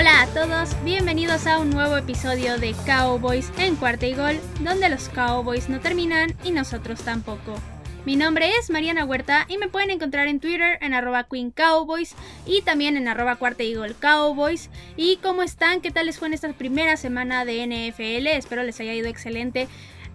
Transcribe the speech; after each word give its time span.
Hola 0.00 0.22
a 0.22 0.26
todos, 0.28 0.82
bienvenidos 0.82 1.46
a 1.46 1.58
un 1.58 1.68
nuevo 1.68 1.94
episodio 1.98 2.56
de 2.56 2.74
Cowboys 2.86 3.52
en 3.58 3.76
cuarta 3.76 4.06
y 4.06 4.14
gol, 4.14 4.40
donde 4.60 4.88
los 4.88 5.10
Cowboys 5.10 5.68
no 5.68 5.78
terminan 5.78 6.34
y 6.42 6.52
nosotros 6.52 7.02
tampoco. 7.02 7.60
Mi 8.06 8.16
nombre 8.16 8.50
es 8.58 8.70
Mariana 8.70 9.04
Huerta 9.04 9.44
y 9.46 9.58
me 9.58 9.68
pueden 9.68 9.90
encontrar 9.90 10.26
en 10.28 10.40
Twitter 10.40 10.78
en 10.80 10.94
arroba 10.94 11.24
Queen 11.24 11.50
Cowboys 11.50 12.14
y 12.46 12.62
también 12.62 12.96
en 12.96 13.08
arroba 13.08 13.36
cuarta 13.36 13.62
y 13.62 13.74
gol 13.74 13.94
Cowboys. 13.94 14.70
¿Y 14.96 15.18
cómo 15.18 15.42
están? 15.42 15.82
¿Qué 15.82 15.90
tal 15.90 16.06
les 16.06 16.18
fue 16.18 16.28
en 16.28 16.34
esta 16.34 16.50
primera 16.54 16.96
semana 16.96 17.44
de 17.44 17.66
NFL? 17.66 18.26
Espero 18.28 18.62
les 18.62 18.80
haya 18.80 18.94
ido 18.94 19.06
excelente 19.06 19.68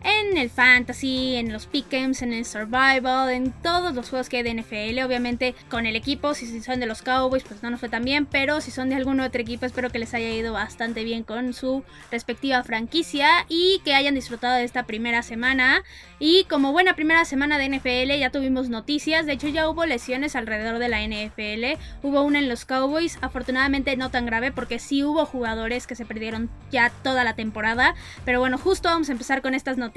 en 0.05 0.37
el 0.37 0.51
fantasy, 0.51 1.35
en 1.35 1.51
los 1.51 1.65
pick'ems, 1.65 2.21
en 2.21 2.31
el 2.31 2.45
survival, 2.45 3.31
en 3.31 3.51
todos 3.63 3.95
los 3.95 4.09
juegos 4.09 4.29
que 4.29 4.37
hay 4.37 4.43
de 4.43 4.53
NFL. 4.53 5.03
Obviamente 5.03 5.55
con 5.67 5.87
el 5.87 5.95
equipo, 5.95 6.35
si 6.35 6.61
son 6.61 6.79
de 6.79 6.85
los 6.85 7.01
Cowboys, 7.01 7.43
pues 7.43 7.63
no 7.63 7.71
nos 7.71 7.79
fue 7.79 7.89
tan 7.89 8.05
bien, 8.05 8.27
pero 8.27 8.61
si 8.61 8.69
son 8.69 8.89
de 8.89 8.95
algún 8.95 9.19
otro 9.19 9.41
equipo, 9.41 9.65
espero 9.65 9.89
que 9.89 9.97
les 9.97 10.13
haya 10.13 10.29
ido 10.29 10.53
bastante 10.53 11.03
bien 11.03 11.23
con 11.23 11.53
su 11.53 11.83
respectiva 12.11 12.63
franquicia 12.63 13.45
y 13.49 13.81
que 13.83 13.95
hayan 13.95 14.13
disfrutado 14.13 14.55
de 14.55 14.63
esta 14.63 14.83
primera 14.83 15.23
semana. 15.23 15.81
Y 16.19 16.43
como 16.45 16.71
buena 16.71 16.95
primera 16.95 17.25
semana 17.25 17.57
de 17.57 17.69
NFL, 17.69 18.19
ya 18.19 18.29
tuvimos 18.29 18.69
noticias. 18.69 19.25
De 19.25 19.33
hecho, 19.33 19.47
ya 19.47 19.67
hubo 19.67 19.85
lesiones 19.85 20.35
alrededor 20.35 20.77
de 20.77 20.89
la 20.89 21.01
NFL. 21.01 21.81
Hubo 22.03 22.21
una 22.21 22.39
en 22.39 22.47
los 22.47 22.65
Cowboys, 22.65 23.17
afortunadamente 23.21 23.97
no 23.97 24.11
tan 24.11 24.27
grave, 24.27 24.51
porque 24.51 24.77
sí 24.77 25.03
hubo 25.03 25.25
jugadores 25.25 25.87
que 25.87 25.95
se 25.95 26.05
perdieron 26.05 26.49
ya 26.71 26.91
toda 27.03 27.23
la 27.23 27.35
temporada. 27.35 27.95
Pero 28.23 28.39
bueno, 28.39 28.59
justo 28.59 28.87
vamos 28.87 29.09
a 29.09 29.11
empezar 29.11 29.41
con 29.41 29.55
estas 29.55 29.77
noticias 29.77 29.94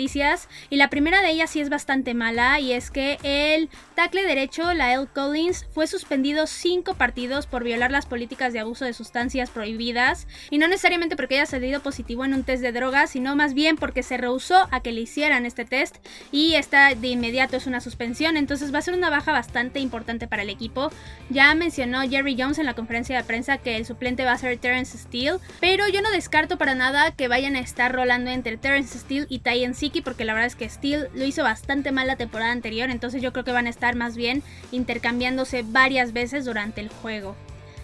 y 0.71 0.77
la 0.77 0.91
primera 0.91 1.23
de 1.23 1.31
ellas 1.31 1.51
sí 1.51 1.61
es 1.61 1.71
bastante 1.71 2.15
mala 2.15 2.61
y 2.61 2.73
es 2.73 2.93
que 2.93 3.19
el 3.25 3.69
tackle 3.97 4.23
derecho, 4.23 4.73
Lael 4.73 5.09
Collins, 5.09 5.67
fue 5.73 5.89
suspendido 5.89 6.47
cinco 6.47 6.95
partidos 6.95 7.47
por 7.47 7.65
violar 7.65 7.91
las 7.91 8.07
políticas 8.07 8.53
de 8.53 8.61
abuso 8.61 8.85
de 8.85 8.93
sustancias 8.93 9.51
prohibidas 9.51 10.29
y 10.51 10.59
no 10.59 10.69
necesariamente 10.69 11.17
porque 11.17 11.35
haya 11.35 11.47
salido 11.47 11.81
positivo 11.81 12.25
en 12.25 12.33
un 12.33 12.45
test 12.45 12.63
de 12.63 12.71
drogas, 12.71 13.11
sino 13.11 13.35
más 13.35 13.55
bien 13.55 13.77
porque 13.77 14.05
se 14.05 14.17
rehusó 14.17 14.69
a 14.71 14.81
que 14.83 14.93
le 14.93 15.01
hicieran 15.01 15.45
este 15.45 15.65
test 15.65 15.97
y 16.31 16.55
esta 16.55 16.95
de 16.95 17.09
inmediato 17.09 17.57
es 17.57 17.67
una 17.67 17.81
suspensión, 17.81 18.37
entonces 18.37 18.73
va 18.73 18.79
a 18.79 18.83
ser 18.83 18.95
una 18.95 19.11
baja 19.11 19.33
bastante 19.33 19.81
importante 19.81 20.29
para 20.29 20.43
el 20.43 20.51
equipo. 20.51 20.93
Ya 21.29 21.53
mencionó 21.57 22.03
Jerry 22.03 22.37
Jones 22.39 22.61
en 22.61 22.67
la 22.67 22.75
conferencia 22.75 23.17
de 23.17 23.25
prensa 23.25 23.59
que 23.59 23.77
el 23.77 23.85
suplente 23.85 24.25
va 24.25 24.33
a 24.33 24.39
ser 24.39 24.57
Terrence 24.59 24.97
Steele, 24.97 25.39
pero 25.59 25.89
yo 25.89 26.03
no 26.03 26.11
descarto 26.13 26.57
para 26.57 26.77
nada 26.77 27.11
que 27.11 27.27
vayan 27.27 27.57
a 27.57 27.61
estar 27.61 27.93
rolando 27.93 28.31
entre 28.31 28.57
Terrence 28.59 28.97
Steele 28.97 29.27
y 29.29 29.41
Tyen 29.41 29.75
porque 30.05 30.25
la 30.25 30.34
verdad 30.34 30.47
es 30.47 30.57
que 30.57 30.69
Steel 30.69 31.09
lo 31.15 31.25
hizo 31.25 31.43
bastante 31.43 31.93
mal 31.93 32.07
la 32.07 32.17
temporada 32.17 32.53
anterior, 32.53 32.91
entonces 32.91 33.23
yo 33.23 33.33
creo 33.33 33.45
que 33.45 33.53
van 33.53 33.67
a 33.67 33.71
estar 33.71 33.95
más 33.95 34.17
bien 34.17 34.43
intercambiándose 34.73 35.65
varias 35.65 36.12
veces 36.12 36.45
durante 36.45 36.81
el 36.81 36.89
juego. 36.89 37.37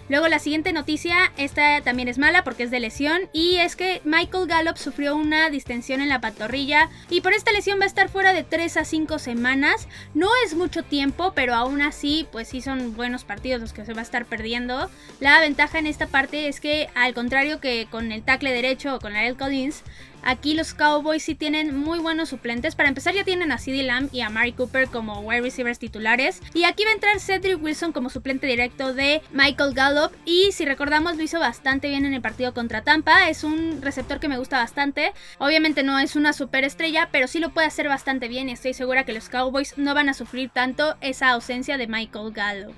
Luego 0.07 0.27
la 0.27 0.37
siguiente 0.37 0.71
noticia, 0.71 1.31
esta 1.35 1.81
también 1.81 2.07
es 2.07 2.19
mala 2.19 2.43
porque 2.43 2.61
es 2.61 2.69
de 2.69 2.79
lesión 2.79 3.21
y 3.33 3.55
es 3.55 3.75
que 3.75 4.01
Michael 4.03 4.45
Gallup 4.45 4.77
sufrió 4.77 5.15
una 5.15 5.49
distensión 5.49 5.99
en 5.99 6.09
la 6.09 6.21
pantorrilla 6.21 6.91
y 7.09 7.21
por 7.21 7.33
esta 7.33 7.51
lesión 7.51 7.79
va 7.79 7.85
a 7.85 7.87
estar 7.87 8.09
fuera 8.09 8.31
de 8.31 8.43
3 8.43 8.77
a 8.77 8.85
5 8.85 9.17
semanas. 9.17 9.87
No 10.13 10.27
es 10.45 10.53
mucho 10.53 10.83
tiempo, 10.83 11.33
pero 11.33 11.55
aún 11.55 11.81
así 11.81 12.27
pues 12.31 12.49
sí 12.49 12.61
son 12.61 12.95
buenos 12.95 13.23
partidos 13.23 13.61
los 13.61 13.73
que 13.73 13.83
se 13.83 13.93
va 13.93 14.01
a 14.01 14.03
estar 14.03 14.25
perdiendo. 14.25 14.91
La 15.19 15.39
ventaja 15.39 15.79
en 15.79 15.87
esta 15.87 16.05
parte 16.05 16.49
es 16.49 16.59
que 16.59 16.87
al 16.93 17.15
contrario 17.15 17.59
que 17.59 17.87
con 17.89 18.11
el 18.11 18.21
tackle 18.21 18.53
derecho 18.53 18.95
o 18.95 18.99
con 18.99 19.13
la 19.13 19.25
El 19.25 19.37
Collins, 19.37 19.81
Aquí 20.27 20.55
los 20.55 20.73
Cowboys 20.73 21.21
sí 21.21 21.35
tienen 21.35 21.77
muy 21.77 21.99
buenos 21.99 22.29
suplentes. 22.29 22.73
Para 22.73 22.89
empezar 22.89 23.13
ya 23.13 23.23
tienen 23.23 23.51
a 23.51 23.59
CeeDee 23.59 23.83
Lamb 23.83 24.09
y 24.11 24.21
a 24.21 24.31
Mari 24.31 24.53
Cooper 24.53 24.87
como 24.87 25.19
wide 25.21 25.41
receivers 25.41 25.77
titulares. 25.77 26.41
Y 26.55 26.63
aquí 26.63 26.83
va 26.83 26.89
a 26.89 26.93
entrar 26.95 27.19
Cedric 27.19 27.61
Wilson 27.61 27.91
como 27.91 28.09
suplente 28.09 28.47
directo 28.47 28.95
de 28.95 29.21
Michael 29.31 29.75
Gallup. 29.75 30.11
Y 30.25 30.51
si 30.51 30.65
recordamos 30.65 31.15
lo 31.15 31.21
hizo 31.21 31.39
bastante 31.39 31.89
bien 31.89 32.05
en 32.05 32.15
el 32.15 32.23
partido 32.23 32.55
contra 32.55 32.83
Tampa. 32.83 33.29
Es 33.29 33.43
un 33.43 33.83
receptor 33.83 34.19
que 34.19 34.27
me 34.27 34.39
gusta 34.39 34.57
bastante. 34.57 35.13
Obviamente 35.37 35.83
no 35.83 35.99
es 35.99 36.15
una 36.15 36.33
superestrella, 36.33 37.09
pero 37.11 37.27
sí 37.27 37.37
lo 37.37 37.51
puede 37.51 37.67
hacer 37.67 37.87
bastante 37.87 38.27
bien 38.27 38.49
y 38.49 38.53
estoy 38.53 38.73
segura 38.73 39.05
que 39.05 39.13
los 39.13 39.29
Cowboys 39.29 39.77
no 39.77 39.93
van 39.93 40.09
a 40.09 40.15
sufrir 40.15 40.49
tanto 40.49 40.95
esa 41.01 41.29
ausencia 41.29 41.77
de 41.77 41.85
Michael 41.85 42.31
Gallup. 42.31 42.75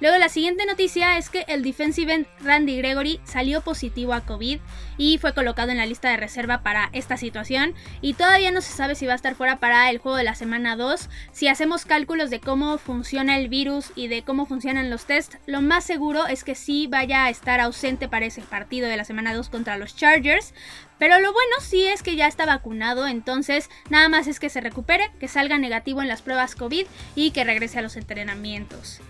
Luego 0.00 0.16
la 0.18 0.28
siguiente 0.28 0.64
noticia 0.64 1.18
es 1.18 1.28
que 1.28 1.44
el 1.48 1.62
defensive 1.62 2.12
end 2.12 2.26
Randy 2.40 2.76
Gregory 2.76 3.20
salió 3.24 3.62
positivo 3.62 4.12
a 4.12 4.20
COVID 4.20 4.60
y 4.96 5.18
fue 5.18 5.34
colocado 5.34 5.70
en 5.72 5.78
la 5.78 5.86
lista 5.86 6.08
de 6.08 6.16
reserva 6.16 6.62
para 6.62 6.88
esta 6.92 7.16
situación 7.16 7.74
y 8.00 8.14
todavía 8.14 8.52
no 8.52 8.60
se 8.60 8.72
sabe 8.72 8.94
si 8.94 9.06
va 9.06 9.14
a 9.14 9.16
estar 9.16 9.34
fuera 9.34 9.58
para 9.58 9.90
el 9.90 9.98
juego 9.98 10.16
de 10.16 10.22
la 10.22 10.36
semana 10.36 10.76
2. 10.76 11.08
Si 11.32 11.48
hacemos 11.48 11.84
cálculos 11.84 12.30
de 12.30 12.38
cómo 12.38 12.78
funciona 12.78 13.36
el 13.36 13.48
virus 13.48 13.90
y 13.96 14.06
de 14.06 14.22
cómo 14.22 14.46
funcionan 14.46 14.88
los 14.88 15.04
tests, 15.04 15.38
lo 15.46 15.62
más 15.62 15.84
seguro 15.84 16.28
es 16.28 16.44
que 16.44 16.54
sí 16.54 16.86
vaya 16.86 17.24
a 17.24 17.30
estar 17.30 17.60
ausente 17.60 18.08
para 18.08 18.26
ese 18.26 18.42
partido 18.42 18.88
de 18.88 18.96
la 18.96 19.04
semana 19.04 19.34
2 19.34 19.48
contra 19.48 19.78
los 19.78 19.96
Chargers, 19.96 20.54
pero 20.98 21.18
lo 21.18 21.32
bueno 21.32 21.56
sí 21.60 21.86
es 21.86 22.04
que 22.04 22.14
ya 22.14 22.28
está 22.28 22.46
vacunado, 22.46 23.08
entonces 23.08 23.68
nada 23.90 24.08
más 24.08 24.28
es 24.28 24.38
que 24.38 24.48
se 24.48 24.60
recupere, 24.60 25.10
que 25.18 25.26
salga 25.26 25.58
negativo 25.58 26.02
en 26.02 26.08
las 26.08 26.22
pruebas 26.22 26.54
COVID 26.54 26.86
y 27.16 27.30
que 27.32 27.44
regrese 27.44 27.80
a 27.80 27.82
los 27.82 27.96
entrenamientos. 27.96 29.00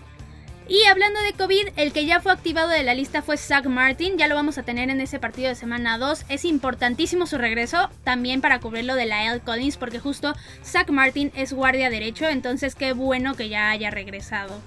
Y 0.69 0.85
hablando 0.85 1.19
de 1.23 1.33
COVID, 1.33 1.69
el 1.77 1.91
que 1.91 2.05
ya 2.05 2.21
fue 2.21 2.31
activado 2.31 2.69
de 2.69 2.83
la 2.83 2.93
lista 2.93 3.23
fue 3.23 3.37
Zach 3.37 3.65
Martin, 3.65 4.19
ya 4.19 4.27
lo 4.27 4.35
vamos 4.35 4.59
a 4.59 4.63
tener 4.63 4.91
en 4.91 5.01
ese 5.01 5.17
partido 5.17 5.49
de 5.49 5.55
semana 5.55 5.97
2. 5.97 6.25
Es 6.29 6.45
importantísimo 6.45 7.25
su 7.25 7.39
regreso, 7.39 7.89
también 8.03 8.39
para 8.39 8.59
cubrirlo 8.59 8.93
de 8.93 9.07
la 9.07 9.25
L. 9.33 9.39
Collins, 9.39 9.77
porque 9.77 9.97
justo 9.97 10.35
Zach 10.63 10.91
Martin 10.91 11.31
es 11.35 11.53
guardia 11.53 11.89
derecho, 11.89 12.29
entonces 12.29 12.75
qué 12.75 12.93
bueno 12.93 13.33
que 13.33 13.49
ya 13.49 13.71
haya 13.71 13.89
regresado. 13.89 14.61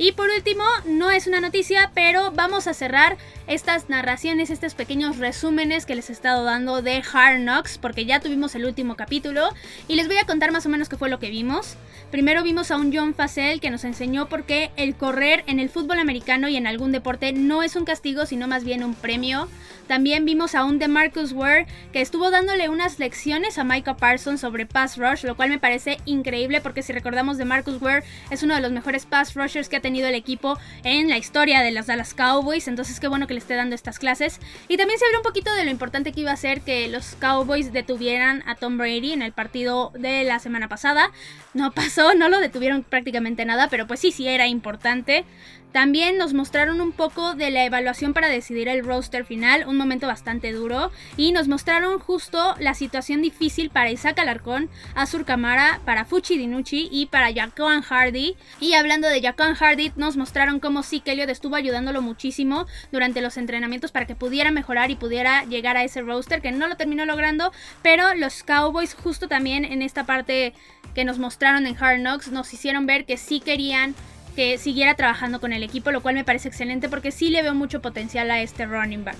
Y 0.00 0.12
por 0.12 0.30
último, 0.30 0.62
no 0.86 1.10
es 1.10 1.26
una 1.26 1.40
noticia, 1.40 1.90
pero 1.92 2.30
vamos 2.30 2.68
a 2.68 2.72
cerrar 2.72 3.16
estas 3.48 3.88
narraciones, 3.88 4.48
estos 4.48 4.74
pequeños 4.74 5.18
resúmenes 5.18 5.86
que 5.86 5.96
les 5.96 6.08
he 6.08 6.12
estado 6.12 6.44
dando 6.44 6.82
de 6.82 7.02
Hard 7.12 7.40
Knocks, 7.40 7.78
porque 7.78 8.06
ya 8.06 8.20
tuvimos 8.20 8.54
el 8.54 8.64
último 8.64 8.94
capítulo 8.94 9.48
y 9.88 9.96
les 9.96 10.06
voy 10.06 10.18
a 10.18 10.24
contar 10.24 10.52
más 10.52 10.64
o 10.66 10.68
menos 10.68 10.88
qué 10.88 10.96
fue 10.96 11.08
lo 11.08 11.18
que 11.18 11.30
vimos. 11.30 11.76
Primero 12.12 12.44
vimos 12.44 12.70
a 12.70 12.76
un 12.76 12.94
John 12.94 13.12
Facel 13.12 13.60
que 13.60 13.70
nos 13.70 13.82
enseñó 13.82 14.28
por 14.28 14.44
qué 14.44 14.70
el 14.76 14.94
correr 14.94 15.42
en 15.48 15.58
el 15.58 15.68
fútbol 15.68 15.98
americano 15.98 16.48
y 16.48 16.56
en 16.56 16.68
algún 16.68 16.92
deporte 16.92 17.32
no 17.32 17.64
es 17.64 17.74
un 17.74 17.84
castigo, 17.84 18.24
sino 18.24 18.46
más 18.46 18.62
bien 18.62 18.84
un 18.84 18.94
premio. 18.94 19.48
También 19.88 20.24
vimos 20.24 20.54
a 20.54 20.64
un 20.64 20.78
DeMarcus 20.78 21.32
Ware 21.32 21.66
que 21.92 22.02
estuvo 22.02 22.30
dándole 22.30 22.68
unas 22.68 22.98
lecciones 22.98 23.58
a 23.58 23.64
Micah 23.64 23.96
Parsons 23.96 24.40
sobre 24.40 24.66
pass 24.66 24.96
rush, 24.96 25.24
lo 25.24 25.34
cual 25.34 25.48
me 25.48 25.58
parece 25.58 25.98
increíble 26.04 26.60
porque 26.60 26.82
si 26.82 26.92
recordamos 26.92 27.36
DeMarcus 27.36 27.80
Ware 27.80 28.04
es 28.30 28.42
uno 28.42 28.54
de 28.54 28.60
los 28.60 28.70
mejores 28.70 29.06
pass 29.06 29.34
rushers 29.34 29.68
que 29.68 29.76
ha 29.76 29.80
tenido 29.80 29.87
el 29.96 30.14
equipo 30.14 30.58
en 30.84 31.08
la 31.08 31.18
historia 31.18 31.60
de 31.62 31.72
los 31.72 31.86
Dallas 31.86 32.14
Cowboys, 32.14 32.68
entonces 32.68 33.00
qué 33.00 33.08
bueno 33.08 33.26
que 33.26 33.34
le 33.34 33.40
esté 33.40 33.54
dando 33.54 33.74
estas 33.74 33.98
clases. 33.98 34.40
Y 34.68 34.76
también 34.76 34.98
se 34.98 35.06
habló 35.06 35.18
un 35.18 35.24
poquito 35.24 35.52
de 35.54 35.64
lo 35.64 35.70
importante 35.70 36.12
que 36.12 36.20
iba 36.20 36.32
a 36.32 36.36
ser 36.36 36.60
que 36.60 36.88
los 36.88 37.16
Cowboys 37.20 37.72
detuvieran 37.72 38.42
a 38.46 38.54
Tom 38.54 38.78
Brady 38.78 39.12
en 39.12 39.22
el 39.22 39.32
partido 39.32 39.92
de 39.98 40.24
la 40.24 40.38
semana 40.38 40.68
pasada. 40.68 41.10
No 41.54 41.72
pasó, 41.72 42.14
no 42.14 42.28
lo 42.28 42.38
detuvieron 42.38 42.82
prácticamente 42.82 43.44
nada, 43.44 43.68
pero 43.68 43.86
pues 43.86 44.00
sí, 44.00 44.12
sí 44.12 44.28
era 44.28 44.46
importante. 44.46 45.24
También 45.72 46.16
nos 46.16 46.32
mostraron 46.32 46.80
un 46.80 46.92
poco 46.92 47.34
de 47.34 47.50
la 47.50 47.64
evaluación 47.64 48.14
para 48.14 48.28
decidir 48.28 48.68
el 48.68 48.84
roster 48.84 49.24
final, 49.24 49.66
un 49.66 49.76
momento 49.76 50.06
bastante 50.06 50.52
duro, 50.52 50.90
y 51.16 51.32
nos 51.32 51.48
mostraron 51.48 51.98
justo 51.98 52.54
la 52.58 52.74
situación 52.74 53.22
difícil 53.22 53.70
para 53.70 53.90
Isaac 53.90 54.18
Alarcón, 54.18 54.70
Azur 54.94 55.24
Kamara, 55.24 55.80
para 55.84 56.04
Fuchi 56.04 56.38
Dinucci 56.38 56.88
y 56.90 57.06
para 57.06 57.32
Jacoan 57.32 57.82
Hardy. 57.82 58.36
Y 58.60 58.74
hablando 58.74 59.08
de 59.08 59.20
Jacoan 59.20 59.54
Hardy, 59.54 59.92
nos 59.96 60.16
mostraron 60.16 60.60
cómo 60.60 60.82
sí 60.82 61.02
Elliott 61.08 61.30
estuvo 61.30 61.56
ayudándolo 61.56 62.02
muchísimo 62.02 62.66
durante 62.92 63.20
los 63.20 63.36
entrenamientos 63.36 63.92
para 63.92 64.06
que 64.06 64.14
pudiera 64.14 64.50
mejorar 64.50 64.90
y 64.90 64.96
pudiera 64.96 65.44
llegar 65.44 65.76
a 65.76 65.84
ese 65.84 66.02
roster, 66.02 66.42
que 66.42 66.52
no 66.52 66.68
lo 66.68 66.76
terminó 66.76 67.06
logrando, 67.06 67.52
pero 67.82 68.14
los 68.14 68.42
Cowboys 68.42 68.94
justo 68.94 69.28
también 69.28 69.64
en 69.64 69.82
esta 69.82 70.04
parte 70.04 70.52
que 70.94 71.04
nos 71.04 71.18
mostraron 71.18 71.66
en 71.66 71.76
Hard 71.82 72.00
Knocks 72.00 72.28
nos 72.30 72.52
hicieron 72.52 72.86
ver 72.86 73.04
que 73.04 73.16
sí 73.16 73.40
querían 73.40 73.94
que 74.38 74.56
siguiera 74.56 74.94
trabajando 74.94 75.40
con 75.40 75.52
el 75.52 75.64
equipo, 75.64 75.90
lo 75.90 76.00
cual 76.00 76.14
me 76.14 76.22
parece 76.22 76.46
excelente 76.46 76.88
porque 76.88 77.10
sí 77.10 77.28
le 77.28 77.42
veo 77.42 77.54
mucho 77.54 77.82
potencial 77.82 78.30
a 78.30 78.40
este 78.40 78.66
running 78.66 79.04
back. 79.04 79.16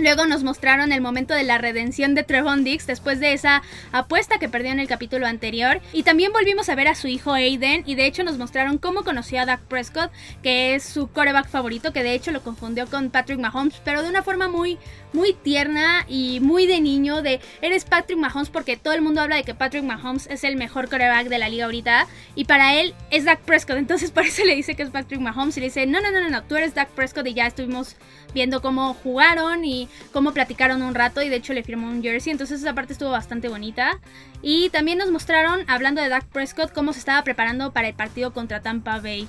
Luego 0.00 0.24
nos 0.24 0.42
mostraron 0.42 0.92
el 0.92 1.02
momento 1.02 1.34
de 1.34 1.44
la 1.44 1.58
redención 1.58 2.14
de 2.14 2.22
Trevon 2.22 2.64
Dix 2.64 2.86
después 2.86 3.20
de 3.20 3.34
esa 3.34 3.62
apuesta 3.92 4.38
que 4.38 4.48
perdió 4.48 4.72
en 4.72 4.80
el 4.80 4.88
capítulo 4.88 5.26
anterior. 5.26 5.82
Y 5.92 6.04
también 6.04 6.32
volvimos 6.32 6.70
a 6.70 6.74
ver 6.74 6.88
a 6.88 6.94
su 6.94 7.06
hijo 7.06 7.34
Aiden. 7.34 7.82
Y 7.84 7.96
de 7.96 8.06
hecho 8.06 8.24
nos 8.24 8.38
mostraron 8.38 8.78
cómo 8.78 9.04
conoció 9.04 9.42
a 9.42 9.46
Dak 9.46 9.60
Prescott, 9.60 10.10
que 10.42 10.74
es 10.74 10.84
su 10.84 11.08
coreback 11.08 11.48
favorito, 11.48 11.92
que 11.92 12.02
de 12.02 12.14
hecho 12.14 12.30
lo 12.30 12.42
confundió 12.42 12.86
con 12.86 13.10
Patrick 13.10 13.38
Mahomes, 13.38 13.80
pero 13.84 14.02
de 14.02 14.08
una 14.08 14.22
forma 14.22 14.48
muy, 14.48 14.78
muy 15.12 15.34
tierna 15.34 16.06
y 16.08 16.40
muy 16.40 16.66
de 16.66 16.80
niño. 16.80 17.20
De 17.20 17.40
eres 17.60 17.84
Patrick 17.84 18.18
Mahomes 18.18 18.48
porque 18.48 18.78
todo 18.78 18.94
el 18.94 19.02
mundo 19.02 19.20
habla 19.20 19.36
de 19.36 19.44
que 19.44 19.54
Patrick 19.54 19.84
Mahomes 19.84 20.28
es 20.28 20.44
el 20.44 20.56
mejor 20.56 20.88
coreback 20.88 21.28
de 21.28 21.38
la 21.38 21.50
liga 21.50 21.66
ahorita. 21.66 22.06
Y 22.34 22.46
para 22.46 22.74
él 22.80 22.94
es 23.10 23.26
Dak 23.26 23.40
Prescott. 23.40 23.76
Entonces 23.76 24.10
por 24.12 24.24
eso 24.24 24.44
le 24.46 24.54
dice 24.54 24.74
que 24.74 24.82
es 24.82 24.90
Patrick 24.90 25.20
Mahomes. 25.20 25.58
Y 25.58 25.60
le 25.60 25.66
dice, 25.66 25.86
no, 25.86 26.00
no, 26.00 26.10
no, 26.10 26.22
no, 26.22 26.30
no, 26.30 26.42
tú 26.44 26.56
eres 26.56 26.74
Dak 26.74 26.88
Prescott. 26.88 27.26
Y 27.26 27.34
ya 27.34 27.46
estuvimos 27.46 27.96
viendo 28.32 28.62
cómo 28.62 28.94
jugaron 28.94 29.64
y 29.64 29.88
cómo 30.12 30.32
platicaron 30.32 30.82
un 30.82 30.94
rato 30.94 31.22
y 31.22 31.28
de 31.28 31.36
hecho 31.36 31.52
le 31.52 31.62
firmó 31.62 31.88
un 31.88 32.02
jersey, 32.02 32.32
entonces 32.32 32.60
esa 32.60 32.74
parte 32.74 32.92
estuvo 32.92 33.10
bastante 33.10 33.48
bonita. 33.48 33.98
Y 34.42 34.70
también 34.70 34.98
nos 34.98 35.10
mostraron, 35.10 35.64
hablando 35.68 36.00
de 36.00 36.08
Dak 36.08 36.26
Prescott, 36.26 36.72
cómo 36.72 36.92
se 36.92 37.00
estaba 37.00 37.22
preparando 37.22 37.72
para 37.72 37.88
el 37.88 37.94
partido 37.94 38.32
contra 38.32 38.60
Tampa 38.60 39.00
Bay. 39.00 39.28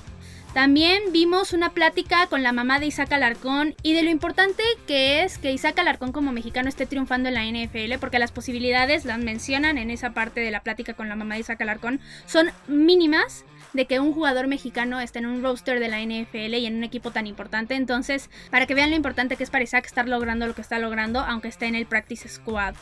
También 0.54 1.12
vimos 1.12 1.54
una 1.54 1.70
plática 1.70 2.26
con 2.26 2.42
la 2.42 2.52
mamá 2.52 2.78
de 2.78 2.84
Isaac 2.84 3.10
Alarcón 3.12 3.74
y 3.82 3.94
de 3.94 4.02
lo 4.02 4.10
importante 4.10 4.62
que 4.86 5.22
es 5.22 5.38
que 5.38 5.50
Isaac 5.50 5.78
Alarcón 5.78 6.12
como 6.12 6.30
mexicano 6.30 6.68
esté 6.68 6.84
triunfando 6.84 7.30
en 7.30 7.34
la 7.34 7.46
NFL, 7.46 7.98
porque 7.98 8.18
las 8.18 8.32
posibilidades, 8.32 9.06
las 9.06 9.18
mencionan 9.18 9.78
en 9.78 9.90
esa 9.90 10.10
parte 10.10 10.40
de 10.40 10.50
la 10.50 10.60
plática 10.60 10.92
con 10.92 11.08
la 11.08 11.16
mamá 11.16 11.34
de 11.36 11.40
Isaac 11.40 11.62
Alarcón, 11.62 12.00
son 12.26 12.50
mínimas 12.68 13.46
de 13.72 13.86
que 13.86 13.98
un 13.98 14.12
jugador 14.12 14.46
mexicano 14.46 15.00
esté 15.00 15.20
en 15.20 15.26
un 15.26 15.42
roster 15.42 15.80
de 15.80 15.88
la 15.88 16.02
NFL 16.02 16.54
y 16.54 16.66
en 16.66 16.76
un 16.76 16.84
equipo 16.84 17.12
tan 17.12 17.26
importante. 17.26 17.74
Entonces, 17.74 18.28
para 18.50 18.66
que 18.66 18.74
vean 18.74 18.90
lo 18.90 18.96
importante 18.96 19.36
que 19.36 19.44
es 19.44 19.50
para 19.50 19.64
Isaac 19.64 19.86
estar 19.86 20.06
logrando 20.06 20.46
lo 20.46 20.54
que 20.54 20.60
está 20.60 20.78
logrando, 20.78 21.20
aunque 21.20 21.48
esté 21.48 21.64
en 21.64 21.76
el 21.76 21.86
practice 21.86 22.28
squad. 22.28 22.74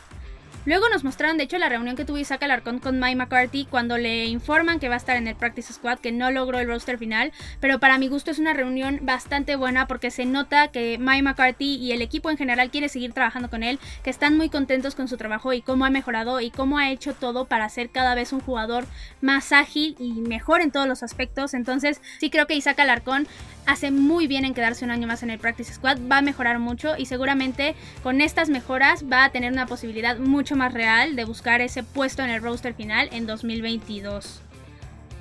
Luego 0.63 0.89
nos 0.89 1.03
mostraron, 1.03 1.37
de 1.37 1.45
hecho, 1.45 1.57
la 1.57 1.69
reunión 1.69 1.95
que 1.95 2.05
tuvo 2.05 2.19
Isaac 2.19 2.43
Alarcón 2.43 2.77
con 2.77 2.99
Mike 2.99 3.15
McCarthy 3.15 3.65
cuando 3.65 3.97
le 3.97 4.25
informan 4.25 4.79
que 4.79 4.89
va 4.89 4.93
a 4.93 4.97
estar 4.97 5.17
en 5.17 5.27
el 5.27 5.35
Practice 5.35 5.73
Squad, 5.73 5.97
que 5.97 6.11
no 6.11 6.29
logró 6.29 6.59
el 6.59 6.67
roster 6.67 6.99
final, 6.99 7.31
pero 7.59 7.79
para 7.79 7.97
mi 7.97 8.07
gusto 8.07 8.29
es 8.29 8.37
una 8.37 8.53
reunión 8.53 8.99
bastante 9.01 9.55
buena 9.55 9.87
porque 9.87 10.11
se 10.11 10.25
nota 10.25 10.67
que 10.67 10.99
Mike 10.99 11.23
McCarthy 11.23 11.77
y 11.77 11.93
el 11.93 12.03
equipo 12.03 12.29
en 12.29 12.37
general 12.37 12.69
quiere 12.69 12.89
seguir 12.89 13.11
trabajando 13.11 13.49
con 13.49 13.63
él, 13.63 13.79
que 14.03 14.11
están 14.11 14.37
muy 14.37 14.49
contentos 14.49 14.93
con 14.93 15.07
su 15.07 15.17
trabajo 15.17 15.51
y 15.51 15.63
cómo 15.63 15.83
ha 15.85 15.89
mejorado 15.89 16.39
y 16.41 16.51
cómo 16.51 16.77
ha 16.77 16.91
hecho 16.91 17.13
todo 17.13 17.45
para 17.45 17.67
ser 17.69 17.89
cada 17.89 18.13
vez 18.13 18.31
un 18.31 18.41
jugador 18.41 18.85
más 19.19 19.53
ágil 19.53 19.95
y 19.97 20.11
mejor 20.21 20.61
en 20.61 20.69
todos 20.69 20.87
los 20.87 21.01
aspectos. 21.01 21.55
Entonces, 21.55 22.01
sí 22.19 22.29
creo 22.29 22.45
que 22.45 22.53
Isaac 22.53 22.79
Alarcón 22.79 23.27
hace 23.65 23.91
muy 23.91 24.27
bien 24.27 24.45
en 24.45 24.53
quedarse 24.53 24.85
un 24.85 24.91
año 24.91 25.07
más 25.07 25.23
en 25.23 25.29
el 25.29 25.39
Practice 25.39 25.73
Squad, 25.73 25.97
va 26.11 26.17
a 26.17 26.21
mejorar 26.21 26.59
mucho 26.59 26.95
y 26.97 27.05
seguramente 27.05 27.75
con 28.03 28.21
estas 28.21 28.49
mejoras 28.49 29.05
va 29.11 29.23
a 29.23 29.31
tener 29.31 29.51
una 29.51 29.65
posibilidad 29.65 30.17
mucho 30.17 30.50
más 30.55 30.73
real 30.73 31.15
de 31.15 31.25
buscar 31.25 31.61
ese 31.61 31.83
puesto 31.83 32.23
en 32.23 32.29
el 32.29 32.41
roster 32.41 32.73
final 32.73 33.09
en 33.11 33.25
2022. 33.27 34.41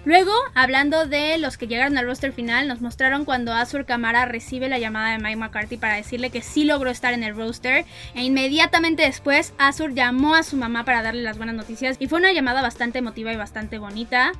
Luego, 0.06 0.32
hablando 0.54 1.04
de 1.04 1.36
los 1.36 1.58
que 1.58 1.66
llegaron 1.66 1.98
al 1.98 2.06
roster 2.06 2.32
final, 2.32 2.66
nos 2.66 2.80
mostraron 2.80 3.26
cuando 3.26 3.52
Azur 3.52 3.84
Camara 3.84 4.24
recibe 4.24 4.70
la 4.70 4.78
llamada 4.78 5.12
de 5.12 5.18
Mike 5.18 5.36
McCarthy 5.36 5.76
para 5.76 5.96
decirle 5.96 6.30
que 6.30 6.40
sí 6.40 6.64
logró 6.64 6.88
estar 6.88 7.12
en 7.12 7.22
el 7.22 7.36
roster. 7.36 7.84
E 8.14 8.22
inmediatamente 8.22 9.02
después, 9.02 9.52
Azur 9.58 9.92
llamó 9.92 10.34
a 10.34 10.42
su 10.42 10.56
mamá 10.56 10.86
para 10.86 11.02
darle 11.02 11.22
las 11.22 11.36
buenas 11.36 11.54
noticias. 11.54 11.96
Y 12.00 12.08
fue 12.08 12.18
una 12.18 12.32
llamada 12.32 12.62
bastante 12.62 13.00
emotiva 13.00 13.30
y 13.30 13.36
bastante 13.36 13.78
bonita. 13.78 14.32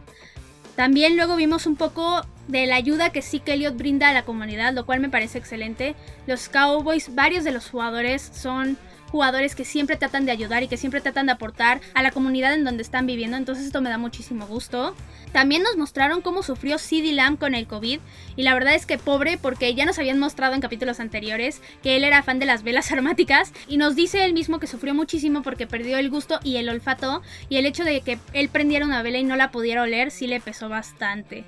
También 0.77 1.17
luego 1.17 1.37
vimos 1.37 1.67
un 1.67 1.77
poco 1.77 2.25
de 2.49 2.65
la 2.65 2.77
ayuda 2.77 3.11
que 3.11 3.21
sí 3.21 3.41
que 3.41 3.53
Elliot 3.53 3.77
brinda 3.77 4.09
a 4.09 4.15
la 4.15 4.25
comunidad, 4.25 4.73
lo 4.73 4.87
cual 4.87 5.01
me 5.01 5.11
parece 5.11 5.37
excelente. 5.37 5.95
Los 6.27 6.49
Cowboys, 6.49 7.15
varios 7.15 7.45
de 7.45 7.53
los 7.53 7.69
jugadores 7.69 8.23
son 8.23 8.79
jugadores 9.11 9.55
que 9.55 9.65
siempre 9.65 9.97
tratan 9.97 10.27
de 10.27 10.33
ayudar 10.33 10.63
y 10.63 10.69
que 10.69 10.77
siempre 10.77 11.01
tratan 11.01 11.27
de 11.27 11.33
aportar 11.33 11.81
a 11.95 12.03
la 12.03 12.11
comunidad 12.11 12.55
en 12.55 12.65
donde 12.65 12.83
están 12.83 13.07
viviendo, 13.07 13.37
entonces 13.37 13.67
esto 13.67 13.81
me 13.81 13.91
da 13.91 13.99
muchísimo 13.99 14.47
gusto. 14.47 14.95
También 15.33 15.63
nos 15.63 15.77
mostraron 15.77 16.23
cómo 16.23 16.43
sufrió 16.43 16.79
CD 16.79 17.13
Lamb 17.13 17.39
con 17.39 17.55
el 17.55 17.67
COVID 17.67 18.01
y 18.37 18.43
la 18.43 18.55
verdad 18.55 18.75
es 18.75 18.87
que 18.87 18.99
pobre 18.99 19.39
porque 19.39 19.75
ya 19.75 19.85
nos 19.85 19.99
habían 19.99 20.19
mostrado 20.19 20.55
en 20.55 20.61
capítulos 20.61 20.99
anteriores 20.99 21.61
que 21.83 21.97
él 21.97 22.05
era 22.05 22.23
fan 22.23 22.39
de 22.39 22.47
las 22.47 22.63
velas 22.63 22.91
aromáticas 22.93 23.53
y 23.69 23.77
nos 23.77 23.95
dice 23.95 24.25
él 24.25 24.33
mismo 24.33 24.59
que 24.59 24.67
sufrió 24.67 24.95
muchísimo 24.95 25.43
porque 25.43 25.67
perdió 25.67 25.99
el 25.99 26.11
gusto 26.11 26.41
y 26.43 26.57
el 26.57 26.69
olfato 26.69 27.23
y 27.49 27.57
el 27.57 27.67
hecho 27.67 27.85
de 27.85 28.01
que 28.01 28.19
él 28.33 28.49
prendiera 28.49 28.85
una 28.85 29.03
vela 29.03 29.19
y 29.19 29.25
no 29.25 29.37
la 29.37 29.51
pudiera 29.51 29.83
oler 29.83 30.11
sí 30.11 30.27
le 30.27 30.41
pesó 30.41 30.69
bastante. 30.69 31.45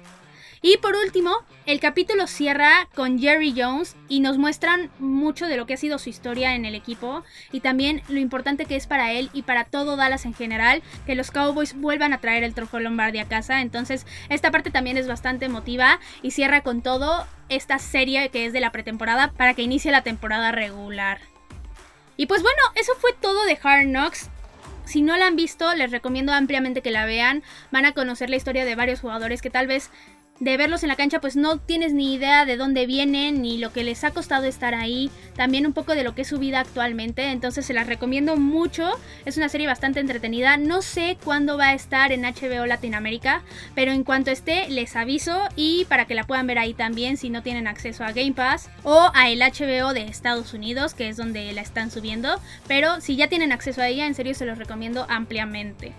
Y 0.65 0.77
por 0.77 0.95
último, 0.95 1.33
el 1.67 1.81
capítulo 1.81 2.29
cierra 2.29 2.89
con 2.95 3.19
Jerry 3.19 3.53
Jones 3.57 3.97
y 4.09 4.21
nos 4.21 4.39
muestran 4.39 4.93
mucho 5.01 5.49
de 5.49 5.57
lo 5.57 5.67
que 5.67 5.75
ha 5.75 5.77
sido 5.77 5.99
su 5.99 6.09
historia 6.09 6.55
en 6.55 6.65
el 6.65 6.77
equipo 6.77 7.25
y 7.51 7.59
también 7.59 8.01
lo 8.09 8.21
importante 8.21 8.65
que 8.65 8.77
es 8.77 8.87
para 8.87 9.11
él 9.11 9.29
y 9.33 9.43
para 9.43 9.65
todo 9.65 9.97
Dallas 9.97 10.25
en 10.25 10.35
general 10.35 10.81
que 11.05 11.17
los 11.17 11.33
Cowboys 11.33 11.75
vuelvan 11.75 12.13
a 12.13 12.21
traer 12.21 12.45
el 12.45 12.55
trofeo 12.55 12.79
Lombardi 12.79 13.19
a 13.19 13.27
casa. 13.27 13.61
Entonces, 13.61 14.07
esta 14.29 14.53
parte 14.53 14.71
también 14.71 14.97
es 14.97 15.09
bastante 15.09 15.47
emotiva 15.47 15.99
y 16.23 16.31
cierra 16.31 16.61
con 16.61 16.81
todo 16.81 17.27
esta 17.49 17.81
serie 17.81 18.29
que 18.29 18.47
es 18.47 18.53
de 18.53 18.61
la 18.61 18.71
pretemporada 18.71 19.33
para 19.33 19.55
que 19.55 19.63
inicie 19.63 19.91
la 19.91 20.05
temporada 20.05 20.53
regular. 20.53 21.19
Y 22.17 22.27
pues 22.27 22.41
bueno, 22.41 22.63
eso 22.77 22.93
fue 23.01 23.13
todo 23.21 23.45
de 23.47 23.59
Hard 23.61 23.87
Knocks. 23.87 24.31
Si 24.85 25.01
no 25.01 25.17
la 25.17 25.27
han 25.27 25.37
visto, 25.37 25.73
les 25.75 25.91
recomiendo 25.91 26.33
ampliamente 26.33 26.83
que 26.83 26.91
la 26.91 27.07
vean. 27.07 27.43
Van 27.71 27.87
a 27.87 27.93
conocer 27.93 28.31
la 28.31 28.37
historia 28.37 28.65
de 28.65 28.75
varios 28.75 29.01
jugadores 29.01 29.41
que 29.41 29.51
tal 29.51 29.67
vez 29.67 29.91
de 30.43 30.57
verlos 30.57 30.83
en 30.83 30.89
la 30.89 30.97
cancha, 30.97 31.21
pues 31.21 31.37
no 31.37 31.59
tienes 31.59 31.95
ni 31.95 32.15
idea 32.15 32.45
de 32.45 32.57
dónde 32.57 32.85
vienen 32.85 33.43
ni 33.43 33.59
lo 33.59 33.73
que 33.73 33.85
les 33.85 34.03
ha 34.03 34.11
costado 34.11 34.47
estar 34.47 34.75
ahí, 34.75 35.09
también 35.37 35.67
un 35.67 35.73
poco 35.73 35.95
de 35.95 36.03
lo 36.03 36.17
que 36.17 36.23
es 36.23 36.29
su 36.29 36.41
vida 36.41 36.59
actualmente, 36.59 37.31
entonces 37.31 37.65
se 37.65 37.73
las 37.73 37.87
recomiendo 37.87 38.37
mucho, 38.37 38.91
es 39.25 39.37
una 39.37 39.49
serie 39.49 39.69
bastante 39.69 40.01
entretenida, 40.01 40.57
no 40.57 40.83
sé 40.83 41.17
cuándo 41.23 41.57
va 41.57 41.69
a 41.69 41.75
estar 41.75 42.11
en 42.11 42.23
HBO 42.23 42.67
Latinoamérica, 42.67 43.43
pero 43.77 43.93
en 43.93 44.03
cuanto 44.03 44.33
esté 44.33 44.69
les 44.69 44.97
aviso 44.97 45.45
y 45.55 45.85
para 45.85 46.07
que 46.07 46.17
la 46.17 46.25
puedan 46.25 46.49
ver 46.49 46.59
ahí 46.59 46.75
también 46.75 47.17
si 47.19 47.31
no 47.31 47.45
tienen 47.45 47.69
acceso 47.69 48.03
a 48.03 48.11
Game 48.11 48.33
Pass 48.33 48.69
o 48.83 49.13
a 49.15 49.31
el 49.31 49.39
HBO 49.39 49.95
de 49.95 50.09
Estados 50.09 50.55
Unidos, 50.55 50.95
que 50.95 51.09
es 51.09 51.17
donde 51.17 51.53
la 51.53 51.61
están 51.61 51.93
subiendo, 51.93 52.41
pero 52.67 53.01
si 53.01 53.15
ya 53.15 53.29
tienen 53.29 53.53
acceso 53.53 53.81
a 53.81 53.87
ella, 53.87 54.09
en 54.09 54.17
serio 54.17 54.35
se 54.35 54.47
los 54.47 54.59
recomiendo 54.59 55.07
ampliamente. 55.09 55.93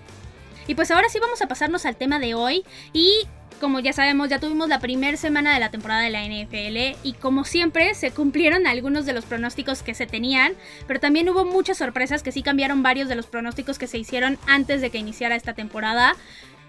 Y 0.67 0.75
pues 0.75 0.91
ahora 0.91 1.09
sí 1.09 1.19
vamos 1.19 1.41
a 1.41 1.47
pasarnos 1.47 1.85
al 1.85 1.95
tema 1.95 2.19
de 2.19 2.35
hoy 2.35 2.63
y 2.93 3.27
como 3.63 3.79
ya 3.79 3.93
sabemos, 3.93 4.27
ya 4.27 4.39
tuvimos 4.39 4.67
la 4.67 4.79
primera 4.79 5.15
semana 5.15 5.53
de 5.53 5.59
la 5.61 5.71
temporada 5.71 6.01
de 6.01 6.09
la 6.09 6.25
NFL 6.25 6.99
y 7.01 7.13
como 7.13 7.45
siempre 7.45 7.93
se 7.93 8.11
cumplieron 8.11 8.67
algunos 8.67 9.05
de 9.05 9.13
los 9.13 9.23
pronósticos 9.23 9.83
que 9.83 9.93
se 9.93 10.05
tenían, 10.05 10.55
pero 10.85 10.99
también 10.99 11.29
hubo 11.29 11.45
muchas 11.45 11.77
sorpresas 11.77 12.23
que 12.23 12.33
sí 12.33 12.43
cambiaron 12.43 12.83
varios 12.83 13.07
de 13.07 13.15
los 13.15 13.25
pronósticos 13.25 13.79
que 13.79 13.87
se 13.87 13.97
hicieron 13.97 14.37
antes 14.47 14.81
de 14.81 14.89
que 14.89 14.97
iniciara 14.97 15.37
esta 15.37 15.53
temporada. 15.53 16.17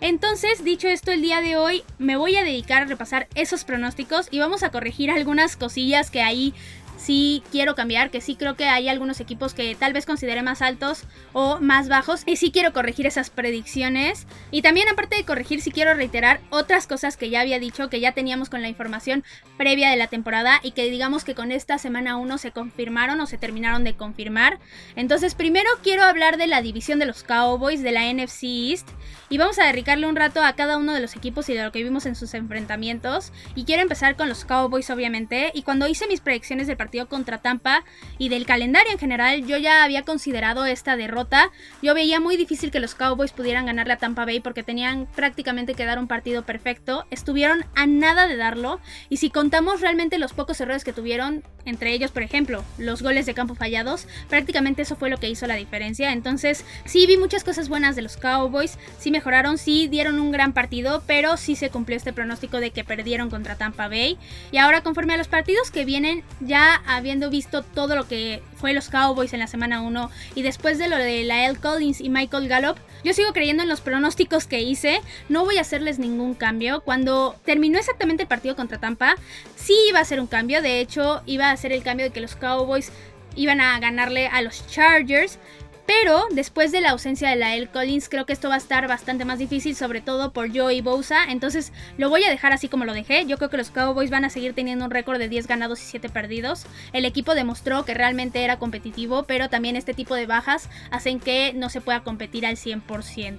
Entonces, 0.00 0.62
dicho 0.62 0.86
esto, 0.86 1.10
el 1.10 1.20
día 1.20 1.40
de 1.40 1.56
hoy 1.56 1.82
me 1.98 2.16
voy 2.16 2.36
a 2.36 2.44
dedicar 2.44 2.82
a 2.82 2.86
repasar 2.86 3.26
esos 3.34 3.64
pronósticos 3.64 4.28
y 4.30 4.38
vamos 4.38 4.62
a 4.62 4.70
corregir 4.70 5.10
algunas 5.10 5.56
cosillas 5.56 6.12
que 6.12 6.22
ahí 6.22 6.54
sí 7.04 7.42
quiero 7.52 7.74
cambiar, 7.74 8.10
que 8.10 8.20
sí 8.20 8.34
creo 8.34 8.56
que 8.56 8.64
hay 8.64 8.88
algunos 8.88 9.20
equipos 9.20 9.52
que 9.52 9.74
tal 9.74 9.92
vez 9.92 10.06
considere 10.06 10.42
más 10.42 10.62
altos 10.62 11.04
o 11.32 11.60
más 11.60 11.88
bajos 11.88 12.22
y 12.26 12.36
sí 12.36 12.50
quiero 12.50 12.72
corregir 12.72 13.06
esas 13.06 13.30
predicciones. 13.30 14.26
Y 14.50 14.62
también 14.62 14.88
aparte 14.88 15.16
de 15.16 15.24
corregir, 15.24 15.60
sí 15.60 15.70
quiero 15.70 15.94
reiterar 15.94 16.40
otras 16.50 16.86
cosas 16.86 17.16
que 17.16 17.28
ya 17.28 17.42
había 17.42 17.58
dicho, 17.58 17.90
que 17.90 18.00
ya 18.00 18.12
teníamos 18.12 18.48
con 18.48 18.62
la 18.62 18.68
información 18.68 19.22
previa 19.58 19.90
de 19.90 19.96
la 19.96 20.06
temporada 20.06 20.60
y 20.62 20.72
que 20.72 20.90
digamos 20.90 21.24
que 21.24 21.34
con 21.34 21.52
esta 21.52 21.78
semana 21.78 22.16
1 22.16 22.38
se 22.38 22.52
confirmaron 22.52 23.20
o 23.20 23.26
se 23.26 23.38
terminaron 23.38 23.84
de 23.84 23.94
confirmar. 23.94 24.58
Entonces 24.96 25.34
primero 25.34 25.68
quiero 25.82 26.04
hablar 26.04 26.38
de 26.38 26.46
la 26.46 26.62
división 26.62 26.98
de 26.98 27.06
los 27.06 27.22
Cowboys 27.22 27.82
de 27.82 27.92
la 27.92 28.10
NFC 28.12 28.44
East 28.44 28.88
y 29.28 29.38
vamos 29.38 29.58
a 29.58 29.66
dedicarle 29.66 30.06
un 30.06 30.16
rato 30.16 30.42
a 30.42 30.54
cada 30.54 30.78
uno 30.78 30.92
de 30.92 31.00
los 31.00 31.16
equipos 31.16 31.48
y 31.48 31.54
de 31.54 31.64
lo 31.64 31.72
que 31.72 31.82
vimos 31.82 32.06
en 32.06 32.14
sus 32.14 32.34
enfrentamientos. 32.34 33.32
Y 33.54 33.64
quiero 33.64 33.82
empezar 33.82 34.16
con 34.16 34.28
los 34.28 34.44
Cowboys 34.44 34.90
obviamente 34.90 35.50
y 35.54 35.62
cuando 35.62 35.86
hice 35.86 36.06
mis 36.06 36.20
predicciones 36.20 36.66
del 36.66 36.76
partido 36.76 36.93
contra 37.06 37.38
Tampa 37.38 37.84
y 38.18 38.28
del 38.28 38.46
calendario 38.46 38.92
en 38.92 38.98
general, 38.98 39.46
yo 39.46 39.58
ya 39.58 39.84
había 39.84 40.02
considerado 40.02 40.64
esta 40.66 40.96
derrota. 40.96 41.50
Yo 41.82 41.94
veía 41.94 42.20
muy 42.20 42.36
difícil 42.36 42.70
que 42.70 42.80
los 42.80 42.94
Cowboys 42.94 43.32
pudieran 43.32 43.66
ganarle 43.66 43.94
a 43.94 43.98
Tampa 43.98 44.24
Bay 44.24 44.40
porque 44.40 44.62
tenían 44.62 45.06
prácticamente 45.14 45.74
que 45.74 45.84
dar 45.84 45.98
un 45.98 46.08
partido 46.08 46.44
perfecto. 46.44 47.06
Estuvieron 47.10 47.64
a 47.74 47.86
nada 47.86 48.26
de 48.26 48.36
darlo 48.36 48.80
y 49.08 49.18
si 49.18 49.30
contamos 49.30 49.80
realmente 49.80 50.18
los 50.18 50.32
pocos 50.32 50.60
errores 50.60 50.84
que 50.84 50.92
tuvieron, 50.92 51.42
entre 51.64 51.92
ellos 51.92 52.10
por 52.10 52.22
ejemplo 52.22 52.64
los 52.78 53.02
goles 53.02 53.26
de 53.26 53.34
campo 53.34 53.54
fallados, 53.54 54.06
prácticamente 54.28 54.82
eso 54.82 54.96
fue 54.96 55.10
lo 55.10 55.18
que 55.18 55.28
hizo 55.28 55.46
la 55.46 55.56
diferencia. 55.56 56.12
Entonces 56.12 56.64
sí 56.84 57.06
vi 57.06 57.16
muchas 57.16 57.44
cosas 57.44 57.68
buenas 57.68 57.96
de 57.96 58.02
los 58.02 58.16
Cowboys, 58.16 58.78
sí 58.98 59.10
mejoraron, 59.10 59.58
sí 59.58 59.88
dieron 59.88 60.20
un 60.20 60.32
gran 60.32 60.52
partido, 60.52 61.02
pero 61.06 61.36
sí 61.36 61.56
se 61.56 61.70
cumplió 61.70 61.96
este 61.96 62.12
pronóstico 62.12 62.60
de 62.60 62.70
que 62.70 62.84
perdieron 62.84 63.30
contra 63.30 63.56
Tampa 63.56 63.88
Bay. 63.88 64.18
Y 64.52 64.58
ahora 64.58 64.82
conforme 64.82 65.14
a 65.14 65.16
los 65.16 65.28
partidos 65.28 65.70
que 65.70 65.84
vienen, 65.84 66.22
ya 66.40 66.82
habiendo 66.86 67.30
visto 67.30 67.62
todo 67.62 67.96
lo 67.96 68.06
que 68.06 68.42
fue 68.56 68.72
los 68.72 68.88
Cowboys 68.88 69.32
en 69.32 69.40
la 69.40 69.46
semana 69.46 69.82
1 69.82 70.10
y 70.34 70.42
después 70.42 70.78
de 70.78 70.88
lo 70.88 70.96
de 70.96 71.24
Lael 71.24 71.58
Collins 71.58 72.00
y 72.00 72.08
Michael 72.08 72.48
Gallup, 72.48 72.78
yo 73.04 73.12
sigo 73.12 73.32
creyendo 73.32 73.62
en 73.62 73.68
los 73.68 73.80
pronósticos 73.80 74.46
que 74.46 74.60
hice, 74.60 75.00
no 75.28 75.44
voy 75.44 75.58
a 75.58 75.62
hacerles 75.62 75.98
ningún 75.98 76.34
cambio. 76.34 76.80
Cuando 76.80 77.36
terminó 77.44 77.78
exactamente 77.78 78.22
el 78.22 78.28
partido 78.28 78.56
contra 78.56 78.78
Tampa, 78.78 79.16
sí 79.56 79.74
iba 79.88 80.00
a 80.00 80.04
ser 80.04 80.20
un 80.20 80.26
cambio, 80.26 80.62
de 80.62 80.80
hecho 80.80 81.22
iba 81.26 81.50
a 81.50 81.56
ser 81.56 81.72
el 81.72 81.82
cambio 81.82 82.06
de 82.06 82.12
que 82.12 82.20
los 82.20 82.36
Cowboys 82.36 82.92
iban 83.36 83.60
a 83.60 83.78
ganarle 83.80 84.28
a 84.28 84.42
los 84.42 84.66
Chargers, 84.68 85.38
pero 85.86 86.26
después 86.30 86.72
de 86.72 86.80
la 86.80 86.90
ausencia 86.90 87.28
de 87.28 87.36
la 87.36 87.54
L. 87.54 87.68
Collins, 87.68 88.08
creo 88.08 88.26
que 88.26 88.32
esto 88.32 88.48
va 88.48 88.54
a 88.54 88.58
estar 88.58 88.88
bastante 88.88 89.24
más 89.24 89.38
difícil, 89.38 89.76
sobre 89.76 90.00
todo 90.00 90.32
por 90.32 90.56
Joey 90.56 90.80
Bosa. 90.80 91.24
Entonces 91.28 91.72
lo 91.98 92.08
voy 92.08 92.24
a 92.24 92.30
dejar 92.30 92.52
así 92.52 92.68
como 92.68 92.84
lo 92.84 92.94
dejé. 92.94 93.26
Yo 93.26 93.36
creo 93.36 93.50
que 93.50 93.56
los 93.56 93.70
Cowboys 93.70 94.10
van 94.10 94.24
a 94.24 94.30
seguir 94.30 94.54
teniendo 94.54 94.84
un 94.84 94.90
récord 94.90 95.18
de 95.18 95.28
10 95.28 95.46
ganados 95.46 95.82
y 95.82 95.86
7 95.86 96.08
perdidos. 96.08 96.66
El 96.92 97.04
equipo 97.04 97.34
demostró 97.34 97.84
que 97.84 97.94
realmente 97.94 98.44
era 98.44 98.58
competitivo, 98.58 99.24
pero 99.24 99.48
también 99.48 99.76
este 99.76 99.94
tipo 99.94 100.14
de 100.14 100.26
bajas 100.26 100.70
hacen 100.90 101.20
que 101.20 101.52
no 101.54 101.68
se 101.68 101.80
pueda 101.80 102.02
competir 102.02 102.46
al 102.46 102.56
100%. 102.56 103.38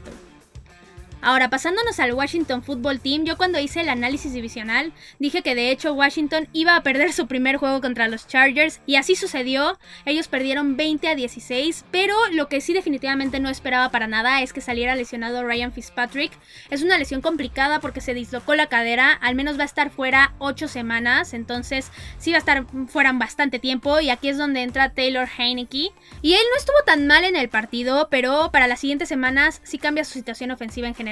Ahora, 1.22 1.50
pasándonos 1.50 2.00
al 2.00 2.14
Washington 2.14 2.62
Football 2.62 3.00
Team, 3.00 3.24
yo 3.24 3.36
cuando 3.36 3.60
hice 3.60 3.82
el 3.82 3.90
análisis 3.90 4.34
divisional 4.34 4.94
dije 5.18 5.42
que 5.42 5.56
de 5.56 5.72
hecho 5.72 5.94
Washington 5.94 6.48
iba 6.54 6.76
a 6.76 6.84
perder 6.84 7.14
su 7.14 7.26
primer 7.26 7.58
juego 7.58 7.82
contra 7.82 8.08
los 8.08 8.28
Chargers 8.28 8.80
y 8.86 8.98
así 8.98 9.16
sucedió. 9.16 9.80
Ellos 10.06 10.28
perdieron 10.28 10.78
20 10.78 11.08
a 11.08 11.16
16, 11.16 11.86
pero 11.90 12.16
lo 12.32 12.48
que 12.48 12.62
sí 12.62 12.74
definitivamente 12.74 13.40
no 13.40 13.50
esperaba 13.50 13.90
para 13.90 14.06
nada 14.06 14.44
es 14.44 14.54
que 14.54 14.62
saliera 14.62 14.96
lesionado 14.96 15.44
Ryan 15.44 15.72
Fitzpatrick. 15.72 16.32
Es 16.70 16.84
una 16.84 16.98
lesión 17.00 17.22
complicada 17.22 17.80
porque 17.80 18.02
se 18.02 18.14
dislocó 18.14 18.54
la 18.54 18.68
cadera, 18.68 19.12
al 19.12 19.34
menos 19.34 19.58
va 19.58 19.64
a 19.64 19.66
estar 19.66 19.90
fuera 19.90 20.36
8 20.38 20.68
semanas, 20.68 21.34
entonces 21.34 21.92
sí 22.20 22.32
va 22.32 22.38
a 22.38 22.40
estar 22.40 22.66
fuera 22.88 23.12
bastante 23.14 23.58
tiempo 23.58 24.00
y 24.00 24.12
aquí 24.12 24.28
es 24.28 24.38
donde 24.38 24.62
entra 24.62 24.94
Taylor 24.94 25.28
Heineke. 25.38 25.92
Y 26.22 26.34
él 26.34 26.44
no 26.52 26.58
estuvo 26.60 26.78
tan 26.86 27.08
mal 27.08 27.24
en 27.24 27.36
el 27.36 27.50
partido, 27.50 28.10
pero 28.12 28.52
para 28.52 28.68
las 28.68 28.80
siguientes 28.80 29.10
semanas 29.10 29.62
sí 29.64 29.80
cambia 29.80 30.04
su 30.04 30.14
situación 30.14 30.52
ofensiva 30.52 30.88
en 30.88 30.94
general 30.94 31.05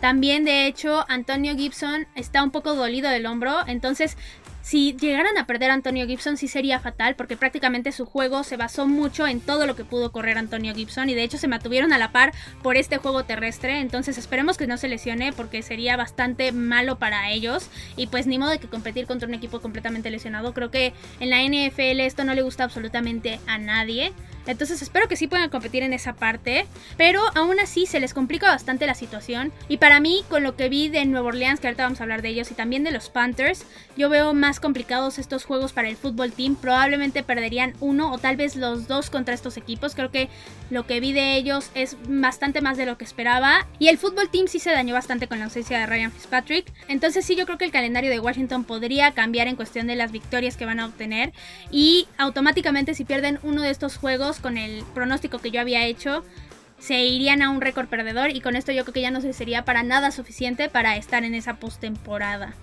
también, 0.00 0.44
de 0.44 0.66
hecho, 0.66 1.04
Antonio 1.08 1.56
Gibson 1.56 2.06
está 2.14 2.42
un 2.42 2.50
poco 2.50 2.74
dolido 2.74 3.10
del 3.10 3.26
hombro, 3.26 3.56
entonces 3.66 4.16
si 4.62 4.94
llegaran 4.94 5.38
a 5.38 5.46
perder 5.46 5.70
a 5.70 5.74
Antonio 5.74 6.06
Gibson 6.06 6.36
sí 6.36 6.46
sería 6.46 6.80
fatal 6.80 7.16
porque 7.16 7.36
prácticamente 7.36 7.92
su 7.92 8.04
juego 8.04 8.44
se 8.44 8.56
basó 8.56 8.86
mucho 8.86 9.26
en 9.26 9.40
todo 9.40 9.66
lo 9.66 9.74
que 9.74 9.84
pudo 9.84 10.12
correr 10.12 10.36
Antonio 10.36 10.74
Gibson 10.74 11.08
y 11.08 11.14
de 11.14 11.24
hecho 11.24 11.38
se 11.38 11.48
mantuvieron 11.48 11.92
a 11.92 11.98
la 11.98 12.12
par 12.12 12.32
por 12.62 12.76
este 12.76 12.98
juego 12.98 13.24
terrestre, 13.24 13.80
entonces 13.80 14.18
esperemos 14.18 14.58
que 14.58 14.66
no 14.66 14.76
se 14.76 14.88
lesione 14.88 15.32
porque 15.32 15.62
sería 15.62 15.96
bastante 15.96 16.52
malo 16.52 16.98
para 16.98 17.30
ellos. 17.30 17.68
Y 17.96 18.08
pues 18.08 18.26
ni 18.26 18.38
modo 18.38 18.50
de 18.50 18.58
que 18.58 18.68
competir 18.68 19.06
contra 19.06 19.28
un 19.28 19.34
equipo 19.34 19.60
completamente 19.60 20.10
lesionado, 20.10 20.52
creo 20.52 20.70
que 20.70 20.92
en 21.20 21.30
la 21.30 21.42
NFL 21.42 22.00
esto 22.00 22.24
no 22.24 22.34
le 22.34 22.42
gusta 22.42 22.64
absolutamente 22.64 23.40
a 23.46 23.58
nadie. 23.58 24.12
Entonces 24.50 24.82
espero 24.82 25.08
que 25.08 25.16
sí 25.16 25.26
puedan 25.26 25.50
competir 25.50 25.82
en 25.82 25.92
esa 25.92 26.14
parte. 26.14 26.66
Pero 26.96 27.22
aún 27.34 27.58
así 27.60 27.86
se 27.86 28.00
les 28.00 28.14
complica 28.14 28.50
bastante 28.50 28.86
la 28.86 28.94
situación. 28.94 29.52
Y 29.68 29.78
para 29.78 30.00
mí, 30.00 30.24
con 30.28 30.42
lo 30.42 30.56
que 30.56 30.68
vi 30.68 30.88
de 30.88 31.04
Nueva 31.06 31.28
Orleans, 31.28 31.60
que 31.60 31.68
ahorita 31.68 31.84
vamos 31.84 32.00
a 32.00 32.04
hablar 32.04 32.22
de 32.22 32.28
ellos, 32.28 32.50
y 32.50 32.54
también 32.54 32.84
de 32.84 32.90
los 32.90 33.08
Panthers, 33.10 33.64
yo 33.96 34.08
veo 34.08 34.34
más 34.34 34.60
complicados 34.60 35.18
estos 35.18 35.44
juegos 35.44 35.72
para 35.72 35.88
el 35.88 35.96
fútbol 35.96 36.32
team. 36.32 36.56
Probablemente 36.56 37.22
perderían 37.22 37.74
uno 37.80 38.12
o 38.12 38.18
tal 38.18 38.36
vez 38.36 38.56
los 38.56 38.88
dos 38.88 39.10
contra 39.10 39.34
estos 39.34 39.56
equipos. 39.56 39.94
Creo 39.94 40.10
que 40.10 40.28
lo 40.70 40.86
que 40.86 41.00
vi 41.00 41.12
de 41.12 41.36
ellos 41.36 41.70
es 41.74 41.96
bastante 42.08 42.60
más 42.60 42.76
de 42.76 42.86
lo 42.86 42.98
que 42.98 43.04
esperaba. 43.04 43.66
Y 43.78 43.88
el 43.88 43.98
fútbol 43.98 44.30
team 44.30 44.46
sí 44.48 44.58
se 44.58 44.70
dañó 44.70 44.94
bastante 44.94 45.28
con 45.28 45.38
la 45.38 45.44
ausencia 45.46 45.78
de 45.78 45.86
Ryan 45.86 46.12
Fitzpatrick. 46.12 46.72
Entonces 46.88 47.24
sí, 47.24 47.36
yo 47.36 47.46
creo 47.46 47.58
que 47.58 47.64
el 47.64 47.72
calendario 47.72 48.10
de 48.10 48.20
Washington 48.20 48.64
podría 48.64 49.12
cambiar 49.12 49.48
en 49.48 49.56
cuestión 49.56 49.86
de 49.86 49.96
las 49.96 50.12
victorias 50.12 50.56
que 50.56 50.66
van 50.66 50.80
a 50.80 50.86
obtener. 50.86 51.32
Y 51.70 52.08
automáticamente 52.18 52.94
si 52.94 53.04
pierden 53.04 53.38
uno 53.42 53.62
de 53.62 53.70
estos 53.70 53.96
juegos, 53.96 54.39
con 54.40 54.58
el 54.58 54.84
pronóstico 54.94 55.38
que 55.38 55.50
yo 55.50 55.60
había 55.60 55.86
hecho, 55.86 56.24
se 56.78 57.04
irían 57.04 57.42
a 57.42 57.50
un 57.50 57.60
récord 57.60 57.88
perdedor 57.88 58.30
y 58.30 58.40
con 58.40 58.56
esto 58.56 58.72
yo 58.72 58.82
creo 58.84 58.94
que 58.94 59.02
ya 59.02 59.10
no 59.10 59.20
sería 59.20 59.64
para 59.64 59.82
nada 59.82 60.10
suficiente 60.10 60.68
para 60.68 60.96
estar 60.96 61.24
en 61.24 61.34
esa 61.34 61.54
postemporada. 61.54 62.54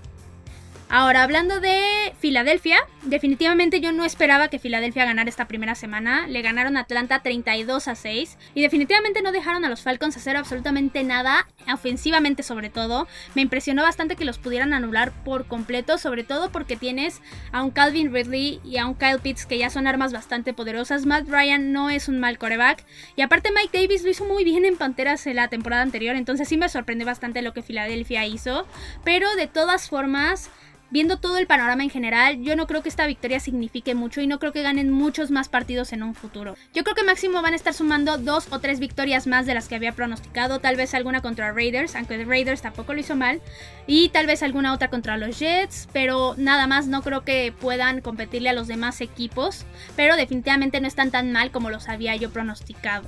Ahora, 0.89 1.24
hablando 1.24 1.60
de 1.60 2.13
Filadelfia, 2.17 2.79
definitivamente 3.03 3.82
yo 3.82 3.91
no 3.91 4.06
esperaba 4.06 4.48
que 4.48 4.58
Filadelfia 4.58 5.03
ganara 5.03 5.29
esta 5.29 5.46
primera 5.46 5.75
semana. 5.75 6.27
Le 6.27 6.41
ganaron 6.41 6.77
a 6.77 6.82
Atlanta 6.82 7.20
32 7.20 7.89
a 7.89 7.96
6 7.96 8.38
y 8.56 8.62
definitivamente 8.62 9.22
no 9.22 9.34
dejaron 9.34 9.65
a 9.65 9.70
los 9.70 9.82
Falcons 9.82 10.15
hacer 10.15 10.38
absolutamente 10.38 11.03
nada, 11.03 11.46
ofensivamente 11.72 12.41
sobre 12.41 12.70
todo. 12.70 13.06
Me 13.36 13.41
impresionó 13.41 13.84
bastante 13.84 14.15
que 14.15 14.24
los 14.24 14.38
pudieran 14.38 14.74
anular 14.74 15.12
por 15.25 15.46
completo, 15.46 15.98
sobre 15.98 16.24
todo 16.24 16.53
porque 16.53 16.77
tienes 16.77 17.22
a 17.51 17.63
un 17.63 17.72
Calvin 17.72 18.13
Ridley 18.13 18.62
y 18.63 18.77
a 18.77 18.88
un 18.88 18.96
Kyle 18.96 19.20
Pitts 19.20 19.46
que 19.46 19.58
ya 19.58 19.70
son 19.70 19.88
armas 19.88 20.13
bastante 20.13 20.53
poderosas. 20.53 21.06
Matt 21.06 21.27
Ryan 21.27 21.74
no 21.74 21.89
es 21.89 22.08
un 22.08 22.17
mal 22.17 22.38
coreback 22.38 22.86
y 23.17 23.24
aparte 23.24 23.51
Mike 23.53 23.77
Davis 23.77 24.03
lo 24.03 24.10
hizo 24.10 24.24
muy 24.24 24.46
bien 24.46 24.63
en 24.63 24.77
Panteras 24.77 25.27
en 25.27 25.36
la 25.36 25.50
temporada 25.50 25.82
anterior, 25.82 26.15
entonces 26.15 26.48
sí 26.48 26.56
me 26.56 26.70
sorprendió 26.70 27.06
bastante 27.06 27.41
lo 27.41 27.53
que 27.53 27.62
Filadelfia 27.62 28.25
hizo, 28.25 28.65
pero 29.03 29.36
de 29.36 29.48
todas 29.48 29.89
formas 29.89 30.50
viendo 30.89 31.17
todo 31.17 31.38
el 31.38 31.48
panorama 31.48 31.84
en 31.84 31.89
general, 31.89 32.41
yo 32.41 32.56
no 32.56 32.67
creo 32.67 32.82
que 32.82 32.89
esta 32.89 33.08
victoria 33.08 33.39
signifique 33.39 33.96
mucho 33.96 34.22
y 34.22 34.27
no 34.27 34.39
creo 34.39 34.51
que 34.51 34.62
ganen 34.62 34.89
muchos 34.89 35.32
más 35.32 35.50
partidos 35.50 35.94
en 35.94 36.03
un 36.03 36.15
futuro. 36.15 36.56
Yo 36.74 36.84
creo 36.84 36.96
que 36.96 37.03
máximo 37.03 37.41
van 37.41 37.53
a 37.53 37.56
estar 37.56 37.74
sumando 37.74 38.17
dos 38.17 38.48
o 38.51 38.60
tres 38.60 38.79
victorias 38.79 39.27
más 39.27 39.46
de 39.46 39.53
las 39.53 39.67
que 39.67 39.75
había 39.75 39.91
pronosticado, 39.91 40.60
tal 40.60 40.75
vez 40.75 40.94
alguna 40.94 41.22
contra 41.22 41.51
Raiders, 41.51 41.96
aunque 41.96 42.24
Raiders 42.24 42.62
tampoco 42.62 42.94
lo 42.94 43.00
hizo 43.00 43.15
mal, 43.15 43.41
y 43.86 44.10
tal 44.10 44.27
vez 44.27 44.44
alguna 44.44 44.74
otra 44.74 44.89
contra 44.89 45.17
los 45.17 45.39
Jets, 45.39 45.88
pero 45.94 46.36
nada 46.38 46.67
más 46.67 46.88
no 46.88 47.01
creo 47.01 47.24
que 47.24 47.53
puedan 47.60 48.01
competirle 48.01 48.50
a 48.50 48.53
los 48.53 48.67
demás 48.67 49.01
equipos, 49.01 49.65
pero 49.96 50.15
definitivamente 50.15 50.82
no 50.82 50.88
están 50.88 51.12
tan 51.12 51.32
mal 51.32 51.51
como 51.51 51.70
los 51.70 51.89
había 51.89 52.15
yo 52.15 52.32
pronosticado. 52.32 53.08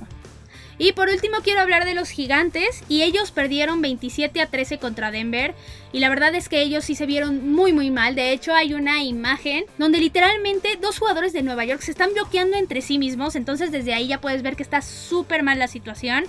Y 0.82 0.92
por 0.92 1.10
último 1.10 1.36
quiero 1.44 1.60
hablar 1.60 1.84
de 1.84 1.92
los 1.92 2.08
gigantes 2.08 2.82
y 2.88 3.02
ellos 3.02 3.32
perdieron 3.32 3.82
27 3.82 4.40
a 4.40 4.46
13 4.46 4.78
contra 4.78 5.10
Denver 5.10 5.54
y 5.92 5.98
la 5.98 6.08
verdad 6.08 6.34
es 6.34 6.48
que 6.48 6.62
ellos 6.62 6.86
sí 6.86 6.94
se 6.94 7.04
vieron 7.04 7.52
muy 7.52 7.74
muy 7.74 7.90
mal. 7.90 8.14
De 8.14 8.32
hecho 8.32 8.54
hay 8.54 8.72
una 8.72 9.04
imagen 9.04 9.66
donde 9.76 9.98
literalmente 9.98 10.78
dos 10.80 10.98
jugadores 10.98 11.34
de 11.34 11.42
Nueva 11.42 11.66
York 11.66 11.82
se 11.82 11.90
están 11.90 12.14
bloqueando 12.14 12.56
entre 12.56 12.80
sí 12.80 12.98
mismos, 12.98 13.36
entonces 13.36 13.70
desde 13.70 13.92
ahí 13.92 14.08
ya 14.08 14.22
puedes 14.22 14.40
ver 14.40 14.56
que 14.56 14.62
está 14.62 14.80
súper 14.80 15.42
mal 15.42 15.58
la 15.58 15.68
situación. 15.68 16.24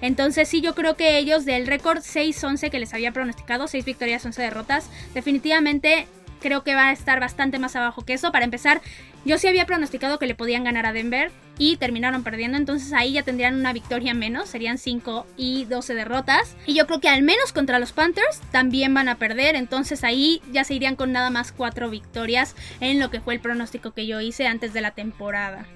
Entonces 0.00 0.48
sí, 0.48 0.60
yo 0.60 0.76
creo 0.76 0.94
que 0.94 1.18
ellos 1.18 1.44
del 1.44 1.66
récord 1.66 1.98
6-11 1.98 2.70
que 2.70 2.78
les 2.78 2.94
había 2.94 3.10
pronosticado, 3.10 3.66
6 3.66 3.84
victorias, 3.84 4.24
11 4.24 4.40
derrotas, 4.40 4.88
definitivamente 5.14 6.06
creo 6.46 6.62
que 6.62 6.76
va 6.76 6.90
a 6.90 6.92
estar 6.92 7.18
bastante 7.18 7.58
más 7.58 7.74
abajo 7.74 8.04
que 8.04 8.12
eso. 8.12 8.30
Para 8.30 8.44
empezar, 8.44 8.80
yo 9.24 9.36
sí 9.36 9.48
había 9.48 9.66
pronosticado 9.66 10.20
que 10.20 10.28
le 10.28 10.36
podían 10.36 10.62
ganar 10.62 10.86
a 10.86 10.92
Denver 10.92 11.32
y 11.58 11.76
terminaron 11.76 12.22
perdiendo, 12.22 12.56
entonces 12.56 12.92
ahí 12.92 13.14
ya 13.14 13.24
tendrían 13.24 13.56
una 13.56 13.72
victoria 13.72 14.14
menos, 14.14 14.48
serían 14.48 14.78
5 14.78 15.26
y 15.36 15.64
12 15.64 15.94
derrotas. 15.94 16.56
Y 16.64 16.74
yo 16.74 16.86
creo 16.86 17.00
que 17.00 17.08
al 17.08 17.22
menos 17.22 17.52
contra 17.52 17.80
los 17.80 17.90
Panthers 17.90 18.40
también 18.52 18.94
van 18.94 19.08
a 19.08 19.16
perder, 19.16 19.56
entonces 19.56 20.04
ahí 20.04 20.40
ya 20.52 20.62
se 20.62 20.74
irían 20.74 20.94
con 20.94 21.10
nada 21.10 21.30
más 21.30 21.50
4 21.50 21.90
victorias 21.90 22.54
en 22.78 23.00
lo 23.00 23.10
que 23.10 23.20
fue 23.20 23.34
el 23.34 23.40
pronóstico 23.40 23.90
que 23.90 24.06
yo 24.06 24.20
hice 24.20 24.46
antes 24.46 24.72
de 24.72 24.82
la 24.82 24.92
temporada. 24.92 25.66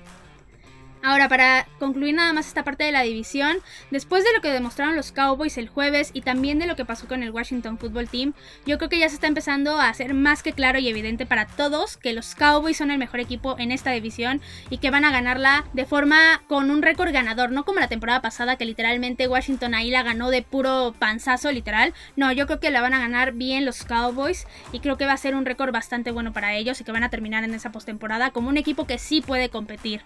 Ahora, 1.03 1.31
para 1.31 1.67
concluir 1.79 2.15
nada 2.15 2.35
más 2.35 2.47
esta 2.47 2.63
parte 2.63 2.85
de 2.85 2.93
la 2.93 3.01
división, 3.01 3.57
después 3.91 4.23
de 4.23 4.35
lo 4.35 4.43
que 4.43 4.51
demostraron 4.51 4.97
los 4.97 5.13
Cowboys 5.13 5.57
el 5.57 5.69
jueves 5.69 6.11
y 6.13 6.21
también 6.21 6.59
de 6.59 6.67
lo 6.67 6.77
que 6.77 6.85
pasó 6.85 7.09
con 7.09 7.23
el 7.23 7.31
Washington 7.31 7.79
Football 7.79 8.09
Team, 8.09 8.35
yo 8.67 8.77
creo 8.77 8.91
que 8.91 8.99
ya 8.99 9.09
se 9.09 9.15
está 9.15 9.27
empezando 9.27 9.81
a 9.81 9.89
hacer 9.89 10.13
más 10.13 10.43
que 10.43 10.53
claro 10.53 10.79
y 10.79 10.89
evidente 10.89 11.25
para 11.25 11.47
todos 11.47 11.97
que 11.97 12.13
los 12.13 12.35
Cowboys 12.35 12.77
son 12.77 12.91
el 12.91 12.99
mejor 12.99 13.21
equipo 13.21 13.57
en 13.59 13.73
esta 13.73 13.93
división 13.93 14.43
y 14.69 14.77
que 14.77 14.91
van 14.91 15.07
a 15.07 15.11
ganarla 15.11 15.65
de 15.73 15.87
forma 15.87 16.43
con 16.49 16.71
un 16.71 16.83
récord 16.83 17.13
ganador, 17.13 17.51
no 17.51 17.65
como 17.65 17.81
la 17.81 17.89
temporada 17.89 18.21
pasada 18.21 18.57
que 18.57 18.67
literalmente 18.67 19.27
Washington 19.27 19.75
ahí 19.75 19.91
la 19.91 20.03
ganó 20.03 20.29
de 20.29 20.43
puro 20.43 20.95
panzazo 20.99 21.51
literal. 21.51 21.95
No, 22.17 22.31
yo 22.31 22.47
creo 22.47 22.61
que 22.61 22.71
la 22.71 22.83
van 22.83 22.93
a 22.93 23.01
ganar 23.01 23.33
bien 23.33 23.65
los 23.65 23.85
Cowboys 23.85 24.47
y 24.71 24.81
creo 24.81 24.99
que 24.99 25.07
va 25.07 25.15
a 25.15 25.17
ser 25.17 25.35
un 25.35 25.47
récord 25.47 25.73
bastante 25.73 26.11
bueno 26.11 26.35
para 26.35 26.55
ellos 26.55 26.79
y 26.79 26.85
que 26.85 26.93
van 26.93 27.05
a 27.05 27.11
terminar 27.11 27.43
en 27.45 27.55
esa 27.55 27.73
postemporada 27.73 28.33
como 28.33 28.51
un 28.51 28.59
equipo 28.59 28.87
que 28.87 28.99
sí 28.99 29.23
puede 29.23 29.49
competir. 29.49 30.03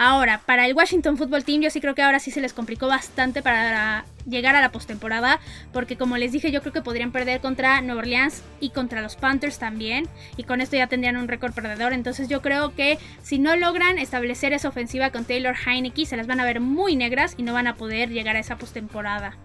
Ahora, 0.00 0.40
para 0.46 0.64
el 0.64 0.74
Washington 0.74 1.16
Football 1.16 1.42
Team 1.42 1.60
yo 1.60 1.70
sí 1.70 1.80
creo 1.80 1.96
que 1.96 2.02
ahora 2.02 2.20
sí 2.20 2.30
se 2.30 2.40
les 2.40 2.52
complicó 2.52 2.86
bastante 2.86 3.42
para 3.42 4.04
llegar 4.28 4.54
a 4.54 4.60
la 4.60 4.70
postemporada, 4.70 5.40
porque 5.72 5.96
como 5.96 6.16
les 6.18 6.30
dije 6.30 6.52
yo 6.52 6.60
creo 6.60 6.72
que 6.72 6.82
podrían 6.82 7.10
perder 7.10 7.40
contra 7.40 7.80
Nueva 7.80 8.02
Orleans 8.02 8.44
y 8.60 8.70
contra 8.70 9.02
los 9.02 9.16
Panthers 9.16 9.58
también, 9.58 10.06
y 10.36 10.44
con 10.44 10.60
esto 10.60 10.76
ya 10.76 10.86
tendrían 10.86 11.16
un 11.16 11.26
récord 11.26 11.52
perdedor, 11.52 11.92
entonces 11.92 12.28
yo 12.28 12.42
creo 12.42 12.76
que 12.76 13.00
si 13.24 13.40
no 13.40 13.56
logran 13.56 13.98
establecer 13.98 14.52
esa 14.52 14.68
ofensiva 14.68 15.10
con 15.10 15.24
Taylor 15.24 15.56
Heineke 15.66 16.06
se 16.06 16.16
las 16.16 16.28
van 16.28 16.38
a 16.38 16.44
ver 16.44 16.60
muy 16.60 16.94
negras 16.94 17.34
y 17.36 17.42
no 17.42 17.52
van 17.52 17.66
a 17.66 17.74
poder 17.74 18.10
llegar 18.10 18.36
a 18.36 18.38
esa 18.38 18.56
postemporada. 18.56 19.36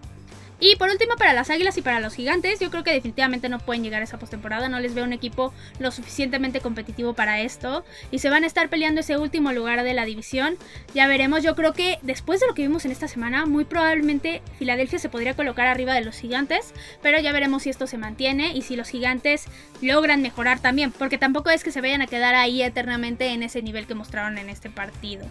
Y 0.60 0.76
por 0.76 0.88
último, 0.88 1.16
para 1.16 1.32
las 1.32 1.50
Águilas 1.50 1.76
y 1.76 1.82
para 1.82 2.00
los 2.00 2.14
Gigantes, 2.14 2.60
yo 2.60 2.70
creo 2.70 2.84
que 2.84 2.92
definitivamente 2.92 3.48
no 3.48 3.58
pueden 3.58 3.82
llegar 3.82 4.00
a 4.00 4.04
esa 4.04 4.18
postemporada. 4.18 4.68
No 4.68 4.80
les 4.80 4.94
veo 4.94 5.04
un 5.04 5.12
equipo 5.12 5.52
lo 5.78 5.90
suficientemente 5.90 6.60
competitivo 6.60 7.14
para 7.14 7.40
esto. 7.40 7.84
Y 8.10 8.20
se 8.20 8.30
van 8.30 8.44
a 8.44 8.46
estar 8.46 8.68
peleando 8.68 9.00
ese 9.00 9.18
último 9.18 9.52
lugar 9.52 9.82
de 9.82 9.94
la 9.94 10.04
división. 10.04 10.56
Ya 10.94 11.06
veremos. 11.06 11.42
Yo 11.42 11.54
creo 11.54 11.72
que 11.72 11.98
después 12.02 12.40
de 12.40 12.46
lo 12.46 12.54
que 12.54 12.62
vimos 12.62 12.84
en 12.84 12.92
esta 12.92 13.08
semana, 13.08 13.46
muy 13.46 13.64
probablemente 13.64 14.42
Filadelfia 14.58 14.98
se 14.98 15.08
podría 15.08 15.34
colocar 15.34 15.66
arriba 15.66 15.94
de 15.94 16.04
los 16.04 16.16
Gigantes. 16.16 16.72
Pero 17.02 17.18
ya 17.18 17.32
veremos 17.32 17.64
si 17.64 17.70
esto 17.70 17.86
se 17.86 17.98
mantiene 17.98 18.54
y 18.54 18.62
si 18.62 18.76
los 18.76 18.88
Gigantes 18.88 19.46
logran 19.82 20.22
mejorar 20.22 20.60
también. 20.60 20.92
Porque 20.92 21.18
tampoco 21.18 21.50
es 21.50 21.64
que 21.64 21.72
se 21.72 21.80
vayan 21.80 22.02
a 22.02 22.06
quedar 22.06 22.34
ahí 22.34 22.62
eternamente 22.62 23.28
en 23.28 23.42
ese 23.42 23.60
nivel 23.62 23.86
que 23.86 23.94
mostraron 23.94 24.38
en 24.38 24.48
este 24.48 24.70
partido. 24.70 25.26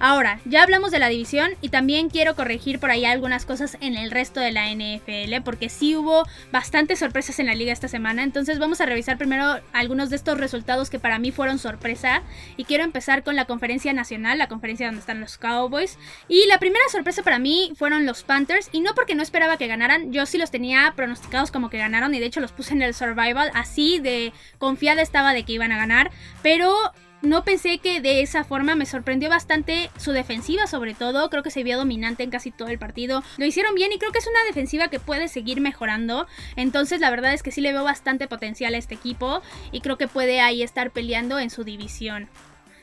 Ahora, 0.00 0.40
ya 0.44 0.62
hablamos 0.62 0.90
de 0.90 0.98
la 0.98 1.08
división 1.08 1.50
y 1.60 1.70
también 1.70 2.08
quiero 2.08 2.36
corregir 2.36 2.78
por 2.78 2.90
ahí 2.90 3.04
algunas 3.04 3.44
cosas 3.44 3.76
en 3.80 3.96
el 3.96 4.10
resto 4.10 4.38
de 4.38 4.52
la 4.52 4.72
NFL 4.72 5.42
porque 5.44 5.68
sí 5.68 5.96
hubo 5.96 6.24
bastantes 6.52 7.00
sorpresas 7.00 7.38
en 7.40 7.46
la 7.46 7.54
liga 7.54 7.72
esta 7.72 7.88
semana, 7.88 8.22
entonces 8.22 8.58
vamos 8.58 8.80
a 8.80 8.86
revisar 8.86 9.18
primero 9.18 9.60
algunos 9.72 10.10
de 10.10 10.16
estos 10.16 10.38
resultados 10.38 10.88
que 10.88 10.98
para 10.98 11.18
mí 11.18 11.32
fueron 11.32 11.58
sorpresa. 11.58 12.22
Y 12.56 12.64
quiero 12.64 12.84
empezar 12.84 13.24
con 13.24 13.36
la 13.36 13.46
conferencia 13.46 13.92
nacional, 13.92 14.38
la 14.38 14.48
conferencia 14.48 14.86
donde 14.86 15.00
están 15.00 15.20
los 15.20 15.38
Cowboys. 15.38 15.98
Y 16.28 16.46
la 16.46 16.58
primera 16.58 16.84
sorpresa 16.90 17.22
para 17.22 17.38
mí 17.38 17.72
fueron 17.76 18.06
los 18.06 18.22
Panthers. 18.22 18.68
Y 18.72 18.80
no 18.80 18.94
porque 18.94 19.14
no 19.14 19.22
esperaba 19.22 19.56
que 19.56 19.66
ganaran, 19.66 20.12
yo 20.12 20.26
sí 20.26 20.38
los 20.38 20.50
tenía 20.50 20.92
pronosticados 20.96 21.50
como 21.50 21.70
que 21.70 21.78
ganaron 21.78 22.14
y 22.14 22.20
de 22.20 22.26
hecho 22.26 22.40
los 22.40 22.52
puse 22.52 22.74
en 22.74 22.82
el 22.82 22.94
survival, 22.94 23.50
así 23.54 23.98
de 23.98 24.32
confiada 24.58 25.02
estaba 25.02 25.32
de 25.32 25.44
que 25.44 25.52
iban 25.52 25.72
a 25.72 25.76
ganar, 25.76 26.10
pero 26.42 26.92
no 27.22 27.44
pensé 27.44 27.78
que 27.78 28.00
de 28.00 28.22
esa 28.22 28.44
forma 28.44 28.74
me 28.74 28.86
sorprendió 28.86 29.28
bastante 29.28 29.90
su 29.98 30.12
defensiva 30.12 30.66
sobre 30.66 30.94
todo, 30.94 31.28
creo 31.30 31.42
que 31.42 31.50
se 31.50 31.62
vio 31.62 31.76
dominante 31.76 32.22
en 32.22 32.30
casi 32.30 32.50
todo 32.50 32.68
el 32.68 32.78
partido, 32.78 33.22
lo 33.36 33.44
hicieron 33.44 33.74
bien 33.74 33.92
y 33.92 33.98
creo 33.98 34.12
que 34.12 34.18
es 34.18 34.26
una 34.26 34.44
defensiva 34.44 34.88
que 34.88 35.00
puede 35.00 35.28
seguir 35.28 35.60
mejorando, 35.60 36.26
entonces 36.56 37.00
la 37.00 37.10
verdad 37.10 37.34
es 37.34 37.42
que 37.42 37.50
sí 37.50 37.60
le 37.60 37.72
veo 37.72 37.84
bastante 37.84 38.28
potencial 38.28 38.74
a 38.74 38.78
este 38.78 38.94
equipo 38.94 39.42
y 39.72 39.80
creo 39.80 39.98
que 39.98 40.08
puede 40.08 40.40
ahí 40.40 40.62
estar 40.62 40.90
peleando 40.90 41.38
en 41.38 41.50
su 41.50 41.64
división. 41.64 42.28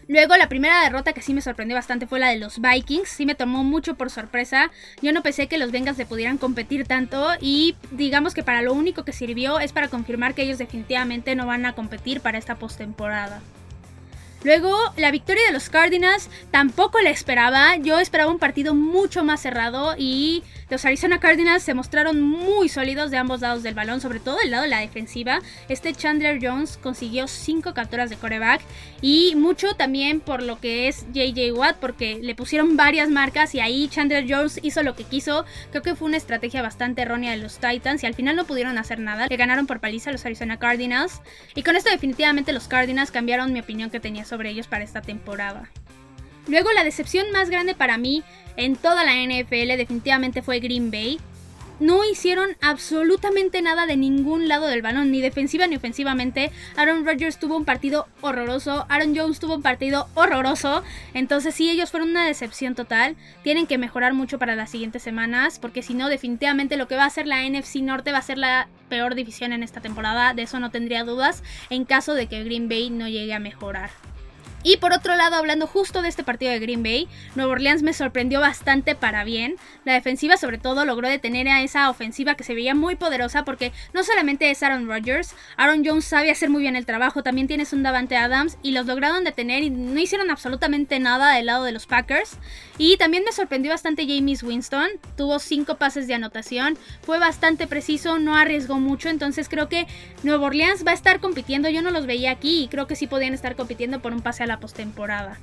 Luego 0.08 0.38
la 0.38 0.50
primera 0.50 0.84
derrota 0.84 1.13
que 1.13 1.24
sí 1.24 1.34
me 1.34 1.42
sorprendió 1.42 1.75
bastante 1.75 2.06
fue 2.06 2.20
la 2.20 2.27
de 2.27 2.38
los 2.38 2.62
Vikings, 2.62 3.10
sí 3.10 3.25
me 3.25 3.34
tomó 3.34 3.63
mucho 3.63 3.96
por 3.96 4.12
sorpresa, 4.12 4.70
yo 5.01 5.12
no 5.13 5.24
pensé 5.24 5.48
que 5.48 5.58
los 5.58 5.72
Bengals 5.72 5.98
le 5.98 6.06
pudieran 6.06 6.38
competir 6.38 6.86
tanto 6.86 7.30
y 7.42 7.75
digamos 7.89 8.36
que 8.36 8.44
para 8.44 8.62
lo 8.62 8.74
único 8.74 9.04
que 9.04 9.13
sirvió 9.13 9.60
es 9.60 9.74
para 9.74 9.88
confirmar 9.88 10.36
que 10.36 10.44
ellos 10.44 10.60
definitivamente 10.60 11.34
no 11.36 11.48
van 11.48 11.65
a 11.65 11.74
competir 11.74 12.22
para 12.22 12.38
esta 12.38 12.56
postemporada. 12.56 13.42
Luego, 14.45 14.77
la 14.95 15.09
victoria 15.09 15.43
de 15.47 15.53
los 15.53 15.69
Cardinals 15.71 16.29
tampoco 16.51 16.99
la 16.99 17.09
esperaba. 17.09 17.77
Yo 17.77 17.99
esperaba 17.99 18.29
un 18.29 18.37
partido 18.37 18.75
mucho 18.75 19.23
más 19.23 19.41
cerrado 19.41 19.95
y 19.97 20.43
los 20.69 20.86
Arizona 20.86 21.19
Cardinals 21.19 21.63
se 21.63 21.74
mostraron 21.74 22.22
muy 22.22 22.69
sólidos 22.69 23.10
de 23.10 23.17
ambos 23.17 23.41
lados 23.41 23.63
del 23.63 23.74
balón, 23.74 24.01
sobre 24.01 24.19
todo 24.19 24.38
del 24.38 24.51
lado 24.51 24.63
de 24.63 24.69
la 24.69 24.79
defensiva. 24.79 25.39
Este 25.67 25.93
Chandler 25.93 26.39
Jones 26.41 26.77
consiguió 26.77 27.27
5 27.27 27.74
capturas 27.74 28.10
de 28.10 28.17
coreback 28.17 28.62
y 29.01 29.36
mucho 29.36 29.74
también 29.74 30.19
por 30.19 30.43
lo 30.43 30.60
que 30.60 30.88
es 30.88 31.07
JJ 31.12 31.53
Watt, 31.53 31.77
porque 31.77 32.19
le 32.22 32.36
pusieron 32.36 32.77
varias 32.77 33.10
marcas 33.10 33.55
y 33.55 33.60
ahí 33.60 33.88
Chandler 33.88 34.25
Jones 34.29 34.60
hizo 34.62 34.84
lo 34.84 34.95
que 34.95 35.05
quiso. 35.05 35.45
Creo 35.72 35.81
que 35.81 35.95
fue 35.95 36.07
una 36.07 36.17
estrategia 36.17 36.62
bastante 36.62 37.01
errónea 37.01 37.31
de 37.31 37.38
los 37.38 37.57
Titans 37.57 38.03
y 38.03 38.05
al 38.05 38.13
final 38.13 38.36
no 38.36 38.45
pudieron 38.45 38.77
hacer 38.77 39.00
nada. 39.00 39.25
Le 39.27 39.38
ganaron 39.38 39.65
por 39.65 39.79
paliza 39.79 40.12
a 40.12 40.13
los 40.13 40.25
Arizona 40.25 40.60
Cardinals 40.60 41.22
y 41.55 41.63
con 41.63 41.75
esto 41.75 41.89
definitivamente 41.89 42.53
los 42.53 42.67
Cardinals 42.67 43.10
cambiaron 43.10 43.51
mi 43.51 43.60
opinión 43.60 43.89
que 43.89 44.00
tenía 44.00 44.24
sobre 44.24 44.36
sobre 44.36 44.50
ellos 44.50 44.67
para 44.67 44.84
esta 44.84 45.01
temporada. 45.01 45.69
Luego 46.47 46.71
la 46.73 46.83
decepción 46.83 47.31
más 47.31 47.49
grande 47.49 47.75
para 47.75 47.97
mí 47.97 48.23
en 48.57 48.75
toda 48.75 49.03
la 49.03 49.15
NFL 49.15 49.77
definitivamente 49.77 50.41
fue 50.41 50.59
Green 50.59 50.91
Bay. 50.91 51.19
No 51.79 52.05
hicieron 52.05 52.55
absolutamente 52.61 53.61
nada 53.61 53.85
de 53.85 53.97
ningún 53.97 54.47
lado 54.47 54.67
del 54.67 54.81
balón, 54.81 55.11
ni 55.11 55.19
defensiva 55.19 55.67
ni 55.67 55.75
ofensivamente. 55.75 56.51
Aaron 56.77 57.05
Rodgers 57.05 57.37
tuvo 57.37 57.57
un 57.57 57.65
partido 57.65 58.07
horroroso, 58.21 58.85
Aaron 58.87 59.13
Jones 59.13 59.39
tuvo 59.39 59.55
un 59.55 59.61
partido 59.61 60.07
horroroso. 60.13 60.83
Entonces 61.13 61.53
sí, 61.53 61.69
ellos 61.69 61.91
fueron 61.91 62.11
una 62.11 62.25
decepción 62.25 62.75
total. 62.75 63.17
Tienen 63.43 63.67
que 63.67 63.77
mejorar 63.77 64.13
mucho 64.13 64.39
para 64.39 64.55
las 64.55 64.69
siguientes 64.69 65.03
semanas, 65.03 65.59
porque 65.59 65.81
si 65.81 65.95
no, 65.95 66.07
definitivamente 66.07 66.77
lo 66.77 66.87
que 66.87 66.95
va 66.95 67.05
a 67.05 67.09
ser 67.09 67.27
la 67.27 67.43
NFC 67.43 67.77
Norte 67.77 68.13
va 68.13 68.19
a 68.19 68.21
ser 68.21 68.37
la 68.37 68.69
peor 68.87 69.13
división 69.13 69.51
en 69.51 69.61
esta 69.61 69.81
temporada. 69.81 70.33
De 70.33 70.43
eso 70.43 70.61
no 70.61 70.71
tendría 70.71 71.03
dudas 71.03 71.43
en 71.69 71.83
caso 71.83 72.13
de 72.13 72.27
que 72.27 72.45
Green 72.45 72.69
Bay 72.69 72.89
no 72.89 73.09
llegue 73.09 73.33
a 73.33 73.39
mejorar. 73.39 73.89
Y 74.67 74.77
por 74.77 74.93
otro 74.93 75.15
lado, 75.15 75.36
hablando 75.36 75.67
justo 75.67 76.01
de 76.01 76.10
este 76.10 76.24
partido 76.24 76.51
de 76.51 76.57
Green 76.57 76.81
Bay, 76.81 77.07
Nueva 77.36 77.51
Orleans 77.51 77.84
me 77.84 77.93
sorprendió 77.93 78.39
bastante 78.39 78.95
para 78.95 79.24
bien. 79.24 79.57
La 79.84 79.93
defensiva 79.93 80.38
sobre 80.38 80.57
todo 80.57 80.86
logró 80.86 81.07
detener 81.07 81.48
a 81.48 81.62
esa 81.62 81.88
ofensiva 81.88 82.34
que 82.34 82.43
se 82.43 82.55
veía 82.55 82.74
muy 82.74 82.95
poderosa 82.95 83.45
porque 83.45 83.72
no 83.93 84.03
solamente 84.03 84.50
es 84.50 84.63
Aaron 84.63 84.88
Rodgers, 84.88 85.36
Aaron 85.55 85.86
Jones 85.86 86.05
sabe 86.05 86.31
hacer 86.31 86.50
muy 86.50 86.63
bien 86.63 86.75
el 86.75 86.88
trabajo, 86.88 87.22
también 87.22 87.45
tienes 87.48 87.74
un 87.74 87.84
Davante 87.84 88.17
Adams 88.17 88.57
y 88.63 88.72
los 88.72 88.88
lograron 88.88 89.24
detener 89.24 89.62
y 89.62 89.69
no 89.69 90.00
hicieron 90.00 90.31
absolutamente 90.31 91.00
nada 91.00 91.36
del 91.36 91.45
lado 91.45 91.63
de 91.63 91.72
los 91.72 91.86
Packers. 91.86 92.39
Y 92.79 92.98
también 92.98 93.24
me 93.24 93.34
sorprendió 93.34 93.72
bastante 93.72 94.07
James 94.07 94.41
Winston, 94.41 94.89
tuvo 95.15 95.38
5 95.38 95.75
pases 95.77 96.07
de 96.07 96.15
anotación, 96.15 96.75
fue 97.03 97.19
bastante 97.19 97.67
preciso, 97.67 98.17
no 98.17 98.36
arriesgó 98.36 98.79
mucho, 98.79 99.10
entonces 99.10 99.48
creo 99.48 99.69
que 99.69 99.86
Nueva 100.24 100.48
Orleans 100.48 100.84
va 100.86 100.89
a 100.91 100.95
estar 100.95 101.19
compitiendo, 101.19 101.69
yo 101.69 101.84
no 101.84 101.91
los 101.91 102.07
veía 102.07 102.31
aquí 102.31 102.63
y 102.63 102.67
creo 102.67 102.88
que 102.88 102.95
sí 102.95 103.05
podían 103.05 103.36
estar 103.36 103.55
compitiendo 103.55 104.01
por 104.01 104.12
un 104.12 104.22
pase 104.22 104.43
a 104.43 104.48
la 104.48 104.54
postemporada. 104.59 105.38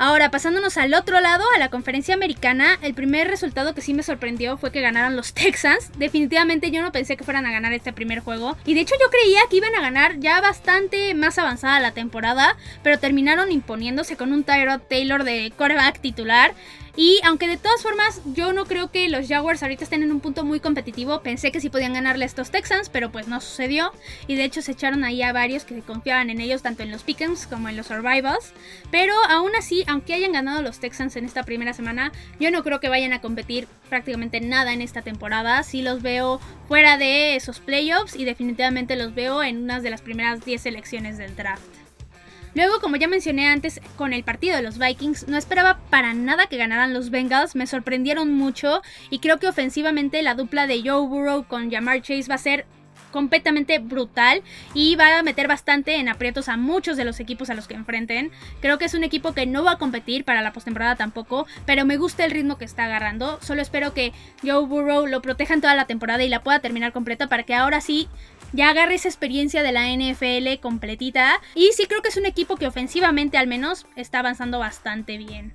Ahora, 0.00 0.30
pasándonos 0.30 0.76
al 0.76 0.94
otro 0.94 1.18
lado, 1.18 1.44
a 1.56 1.58
la 1.58 1.70
conferencia 1.70 2.14
americana, 2.14 2.78
el 2.82 2.94
primer 2.94 3.26
resultado 3.26 3.74
que 3.74 3.80
sí 3.80 3.94
me 3.94 4.04
sorprendió 4.04 4.56
fue 4.56 4.70
que 4.70 4.80
ganaron 4.80 5.16
los 5.16 5.34
Texans. 5.34 5.90
Definitivamente 5.98 6.70
yo 6.70 6.82
no 6.82 6.92
pensé 6.92 7.16
que 7.16 7.24
fueran 7.24 7.46
a 7.46 7.50
ganar 7.50 7.72
este 7.72 7.92
primer 7.92 8.20
juego. 8.20 8.56
Y 8.64 8.74
de 8.74 8.80
hecho 8.82 8.94
yo 9.00 9.10
creía 9.10 9.40
que 9.50 9.56
iban 9.56 9.74
a 9.74 9.80
ganar 9.80 10.20
ya 10.20 10.40
bastante 10.40 11.14
más 11.14 11.36
avanzada 11.38 11.80
la 11.80 11.94
temporada, 11.94 12.56
pero 12.84 13.00
terminaron 13.00 13.50
imponiéndose 13.50 14.16
con 14.16 14.32
un 14.32 14.44
Tyrod 14.44 14.82
Taylor 14.88 15.24
de 15.24 15.52
quarterback 15.56 16.00
titular. 16.00 16.54
Y 16.98 17.20
aunque 17.22 17.46
de 17.46 17.56
todas 17.56 17.80
formas 17.80 18.20
yo 18.34 18.52
no 18.52 18.64
creo 18.64 18.90
que 18.90 19.08
los 19.08 19.28
Jaguars 19.28 19.62
ahorita 19.62 19.84
estén 19.84 20.02
en 20.02 20.10
un 20.10 20.18
punto 20.18 20.44
muy 20.44 20.58
competitivo, 20.58 21.22
pensé 21.22 21.52
que 21.52 21.60
sí 21.60 21.70
podían 21.70 21.92
ganarle 21.92 22.24
a 22.24 22.26
estos 22.26 22.50
Texans, 22.50 22.88
pero 22.88 23.12
pues 23.12 23.28
no 23.28 23.40
sucedió. 23.40 23.92
Y 24.26 24.34
de 24.34 24.42
hecho 24.42 24.62
se 24.62 24.72
echaron 24.72 25.04
ahí 25.04 25.22
a 25.22 25.32
varios 25.32 25.62
que 25.62 25.80
confiaban 25.80 26.28
en 26.28 26.40
ellos, 26.40 26.62
tanto 26.62 26.82
en 26.82 26.90
los 26.90 27.04
Pickens 27.04 27.46
como 27.46 27.68
en 27.68 27.76
los 27.76 27.86
Survivals. 27.86 28.52
Pero 28.90 29.14
aún 29.28 29.52
así, 29.56 29.84
aunque 29.86 30.12
hayan 30.12 30.32
ganado 30.32 30.60
los 30.60 30.80
Texans 30.80 31.14
en 31.14 31.24
esta 31.24 31.44
primera 31.44 31.72
semana, 31.72 32.10
yo 32.40 32.50
no 32.50 32.64
creo 32.64 32.80
que 32.80 32.88
vayan 32.88 33.12
a 33.12 33.20
competir 33.20 33.68
prácticamente 33.88 34.40
nada 34.40 34.72
en 34.72 34.82
esta 34.82 35.02
temporada. 35.02 35.62
Sí 35.62 35.82
los 35.82 36.02
veo 36.02 36.40
fuera 36.66 36.98
de 36.98 37.36
esos 37.36 37.60
playoffs 37.60 38.16
y 38.16 38.24
definitivamente 38.24 38.96
los 38.96 39.14
veo 39.14 39.44
en 39.44 39.62
unas 39.62 39.84
de 39.84 39.90
las 39.90 40.02
primeras 40.02 40.44
10 40.44 40.62
selecciones 40.62 41.16
del 41.16 41.36
draft. 41.36 41.77
Luego, 42.58 42.80
como 42.80 42.96
ya 42.96 43.06
mencioné 43.06 43.46
antes, 43.46 43.80
con 43.94 44.12
el 44.12 44.24
partido 44.24 44.56
de 44.56 44.62
los 44.62 44.78
Vikings, 44.78 45.28
no 45.28 45.36
esperaba 45.36 45.78
para 45.90 46.12
nada 46.12 46.48
que 46.48 46.56
ganaran 46.56 46.92
los 46.92 47.10
Bengals, 47.10 47.54
me 47.54 47.68
sorprendieron 47.68 48.34
mucho 48.34 48.82
y 49.10 49.20
creo 49.20 49.38
que 49.38 49.46
ofensivamente 49.46 50.20
la 50.24 50.34
dupla 50.34 50.66
de 50.66 50.82
Joe 50.84 51.06
Burrow 51.06 51.44
con 51.44 51.70
Jamar 51.70 52.02
Chase 52.02 52.28
va 52.28 52.34
a 52.34 52.38
ser 52.38 52.66
completamente 53.12 53.78
brutal 53.78 54.42
y 54.74 54.96
va 54.96 55.18
a 55.18 55.22
meter 55.22 55.46
bastante 55.46 55.96
en 55.96 56.08
aprietos 56.08 56.48
a 56.48 56.56
muchos 56.56 56.96
de 56.96 57.04
los 57.04 57.20
equipos 57.20 57.48
a 57.48 57.54
los 57.54 57.68
que 57.68 57.74
enfrenten. 57.74 58.32
Creo 58.60 58.76
que 58.76 58.86
es 58.86 58.94
un 58.94 59.04
equipo 59.04 59.34
que 59.34 59.46
no 59.46 59.62
va 59.62 59.72
a 59.72 59.78
competir 59.78 60.24
para 60.24 60.42
la 60.42 60.52
postemporada 60.52 60.96
tampoco, 60.96 61.46
pero 61.64 61.84
me 61.84 61.96
gusta 61.96 62.24
el 62.24 62.32
ritmo 62.32 62.58
que 62.58 62.64
está 62.64 62.86
agarrando. 62.86 63.38
Solo 63.40 63.62
espero 63.62 63.94
que 63.94 64.12
Joe 64.42 64.66
Burrow 64.66 65.06
lo 65.06 65.22
proteja 65.22 65.54
en 65.54 65.60
toda 65.60 65.76
la 65.76 65.86
temporada 65.86 66.24
y 66.24 66.28
la 66.28 66.42
pueda 66.42 66.58
terminar 66.58 66.92
completa 66.92 67.28
para 67.28 67.44
que 67.44 67.54
ahora 67.54 67.80
sí 67.80 68.08
ya 68.52 68.70
agarre 68.70 68.94
esa 68.94 69.08
experiencia 69.08 69.62
de 69.62 69.72
la 69.72 69.88
NFL 69.88 70.60
completita. 70.60 71.40
Y 71.54 71.70
sí 71.72 71.86
creo 71.86 72.02
que 72.02 72.08
es 72.08 72.16
un 72.16 72.26
equipo 72.26 72.56
que 72.56 72.66
ofensivamente 72.66 73.38
al 73.38 73.46
menos 73.46 73.86
está 73.96 74.20
avanzando 74.20 74.58
bastante 74.58 75.18
bien. 75.18 75.52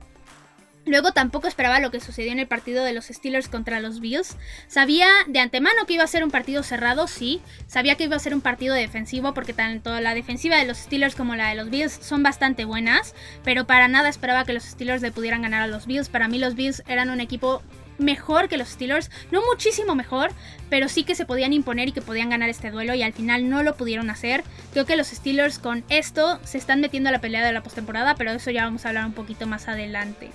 Luego 0.85 1.13
tampoco 1.13 1.47
esperaba 1.47 1.79
lo 1.79 1.91
que 1.91 2.01
sucedió 2.01 2.33
en 2.33 2.39
el 2.39 2.47
partido 2.47 2.83
de 2.83 2.91
los 2.91 3.05
Steelers 3.05 3.47
contra 3.47 3.79
los 3.79 4.01
Bills. 4.01 4.35
Sabía 4.67 5.07
de 5.27 5.39
antemano 5.39 5.85
que 5.87 5.93
iba 5.93 6.03
a 6.03 6.07
ser 6.07 6.25
un 6.25 6.31
partido 6.31 6.61
cerrado, 6.61 7.07
sí. 7.07 7.41
Sabía 7.67 7.95
que 7.95 8.03
iba 8.03 8.17
a 8.17 8.19
ser 8.19 8.35
un 8.35 8.41
partido 8.41 8.75
defensivo 8.75 9.33
porque 9.33 9.53
tanto 9.53 9.97
la 10.01 10.13
defensiva 10.13 10.57
de 10.57 10.65
los 10.65 10.79
Steelers 10.79 11.15
como 11.15 11.35
la 11.35 11.49
de 11.49 11.55
los 11.55 11.69
Bills 11.69 11.93
son 11.93 12.21
bastante 12.21 12.65
buenas. 12.65 13.15
Pero 13.45 13.65
para 13.65 13.87
nada 13.87 14.09
esperaba 14.09 14.43
que 14.43 14.53
los 14.53 14.63
Steelers 14.63 15.01
le 15.01 15.11
pudieran 15.13 15.43
ganar 15.43 15.61
a 15.61 15.67
los 15.67 15.85
Bills. 15.85 16.09
Para 16.09 16.27
mí 16.27 16.37
los 16.37 16.55
Bills 16.55 16.83
eran 16.85 17.09
un 17.09 17.21
equipo 17.21 17.63
mejor 17.97 18.49
que 18.49 18.57
los 18.57 18.69
Steelers, 18.69 19.09
no 19.31 19.41
muchísimo 19.45 19.95
mejor, 19.95 20.31
pero 20.69 20.89
sí 20.89 21.03
que 21.03 21.15
se 21.15 21.25
podían 21.25 21.53
imponer 21.53 21.89
y 21.89 21.91
que 21.91 22.01
podían 22.01 22.29
ganar 22.29 22.49
este 22.49 22.71
duelo 22.71 22.93
y 22.93 23.03
al 23.03 23.13
final 23.13 23.49
no 23.49 23.63
lo 23.63 23.75
pudieron 23.75 24.09
hacer. 24.09 24.43
Creo 24.71 24.85
que 24.85 24.95
los 24.95 25.07
Steelers 25.07 25.59
con 25.59 25.83
esto 25.89 26.39
se 26.43 26.57
están 26.57 26.81
metiendo 26.81 27.09
a 27.09 27.11
la 27.11 27.21
pelea 27.21 27.45
de 27.45 27.53
la 27.53 27.63
postemporada, 27.63 28.15
pero 28.15 28.31
eso 28.31 28.51
ya 28.51 28.65
vamos 28.65 28.85
a 28.85 28.89
hablar 28.89 29.05
un 29.05 29.13
poquito 29.13 29.47
más 29.47 29.67
adelante. 29.67 30.31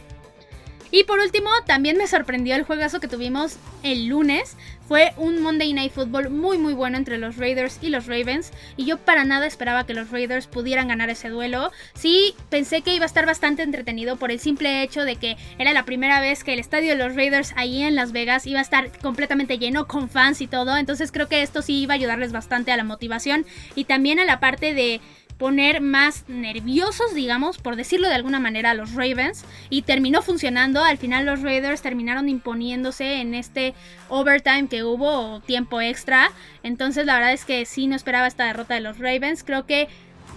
Y 0.90 1.05
por 1.05 1.18
último, 1.20 1.51
también 1.66 1.96
me 1.96 2.07
sorprendió 2.07 2.55
el 2.55 2.64
juegazo 2.64 3.01
que 3.01 3.09
tuvimos 3.09 3.57
el 3.83 4.07
lunes. 4.07 4.57
Fue 4.88 5.12
un 5.18 5.42
Monday 5.42 5.74
Night 5.74 5.92
Football 5.92 6.31
muy 6.31 6.57
muy 6.57 6.72
bueno 6.72 6.96
entre 6.96 7.18
los 7.18 7.37
Raiders 7.37 7.79
y 7.83 7.90
los 7.90 8.07
Ravens. 8.07 8.53
Y 8.79 8.87
yo 8.87 8.96
para 8.96 9.24
nada 9.24 9.46
esperaba 9.46 9.85
que 9.85 9.92
los 9.92 10.11
Raiders 10.11 10.46
pudieran 10.46 10.88
ganar 10.88 11.11
ese 11.11 11.29
duelo. 11.29 11.70
Sí, 11.92 12.35
pensé 12.48 12.81
que 12.81 12.94
iba 12.94 13.05
a 13.05 13.07
estar 13.07 13.27
bastante 13.27 13.62
entretenido 13.62 14.16
por 14.16 14.31
el 14.31 14.40
simple 14.40 14.83
hecho 14.83 15.05
de 15.05 15.16
que 15.16 15.37
era 15.59 15.74
la 15.74 15.85
primera 15.85 16.22
vez 16.22 16.42
que 16.42 16.55
el 16.55 16.59
estadio 16.59 16.88
de 16.88 16.96
los 16.96 17.14
Raiders 17.14 17.53
ahí 17.57 17.83
en 17.83 17.96
Las 17.96 18.12
Vegas 18.12 18.46
iba 18.46 18.61
a 18.61 18.62
estar 18.62 18.98
completamente 19.01 19.59
lleno 19.59 19.87
con 19.87 20.09
fans 20.09 20.40
y 20.40 20.46
todo. 20.46 20.79
Entonces 20.79 21.12
creo 21.12 21.29
que 21.29 21.42
esto 21.42 21.61
sí 21.61 21.81
iba 21.83 21.92
a 21.92 21.96
ayudarles 21.96 22.33
bastante 22.33 22.72
a 22.72 22.77
la 22.79 22.85
motivación 22.85 23.44
y 23.74 23.85
también 23.85 24.18
a 24.18 24.24
la 24.24 24.40
parte 24.40 24.72
de 24.72 25.03
poner 25.38 25.81
más 25.81 26.24
nerviosos, 26.29 27.14
digamos, 27.14 27.59
por 27.59 27.77
decirlo 27.77 28.09
de 28.09 28.14
alguna 28.14 28.40
manera, 28.40 28.72
a 28.72 28.74
los 28.74 28.94
Ravens. 28.94 29.44
Y 29.70 29.83
terminó 29.83 30.20
funcionando. 30.20 30.83
Al 30.83 30.98
final 30.98 31.24
los 31.24 31.42
Raiders 31.42 31.81
terminaron 31.81 32.29
imponiéndose 32.29 33.20
en 33.20 33.35
este 33.35 33.74
overtime 34.09 34.68
que 34.68 34.83
hubo, 34.83 35.40
tiempo 35.40 35.81
extra. 35.81 36.31
Entonces 36.62 37.07
la 37.07 37.14
verdad 37.14 37.33
es 37.33 37.44
que 37.44 37.64
sí 37.64 37.87
no 37.87 37.96
esperaba 37.96 38.27
esta 38.27 38.46
derrota 38.46 38.74
de 38.74 38.81
los 38.81 38.98
Ravens. 38.98 39.44
Creo 39.44 39.64
que 39.64 39.88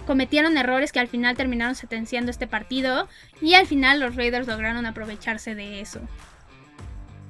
cometieron 0.06 0.56
errores 0.56 0.92
que 0.92 1.00
al 1.00 1.08
final 1.08 1.36
terminaron 1.36 1.74
sentenciando 1.74 2.30
este 2.30 2.46
partido. 2.46 3.08
Y 3.40 3.54
al 3.54 3.66
final 3.66 3.98
los 3.98 4.14
Raiders 4.14 4.46
lograron 4.46 4.86
aprovecharse 4.86 5.56
de 5.56 5.80
eso. 5.80 6.00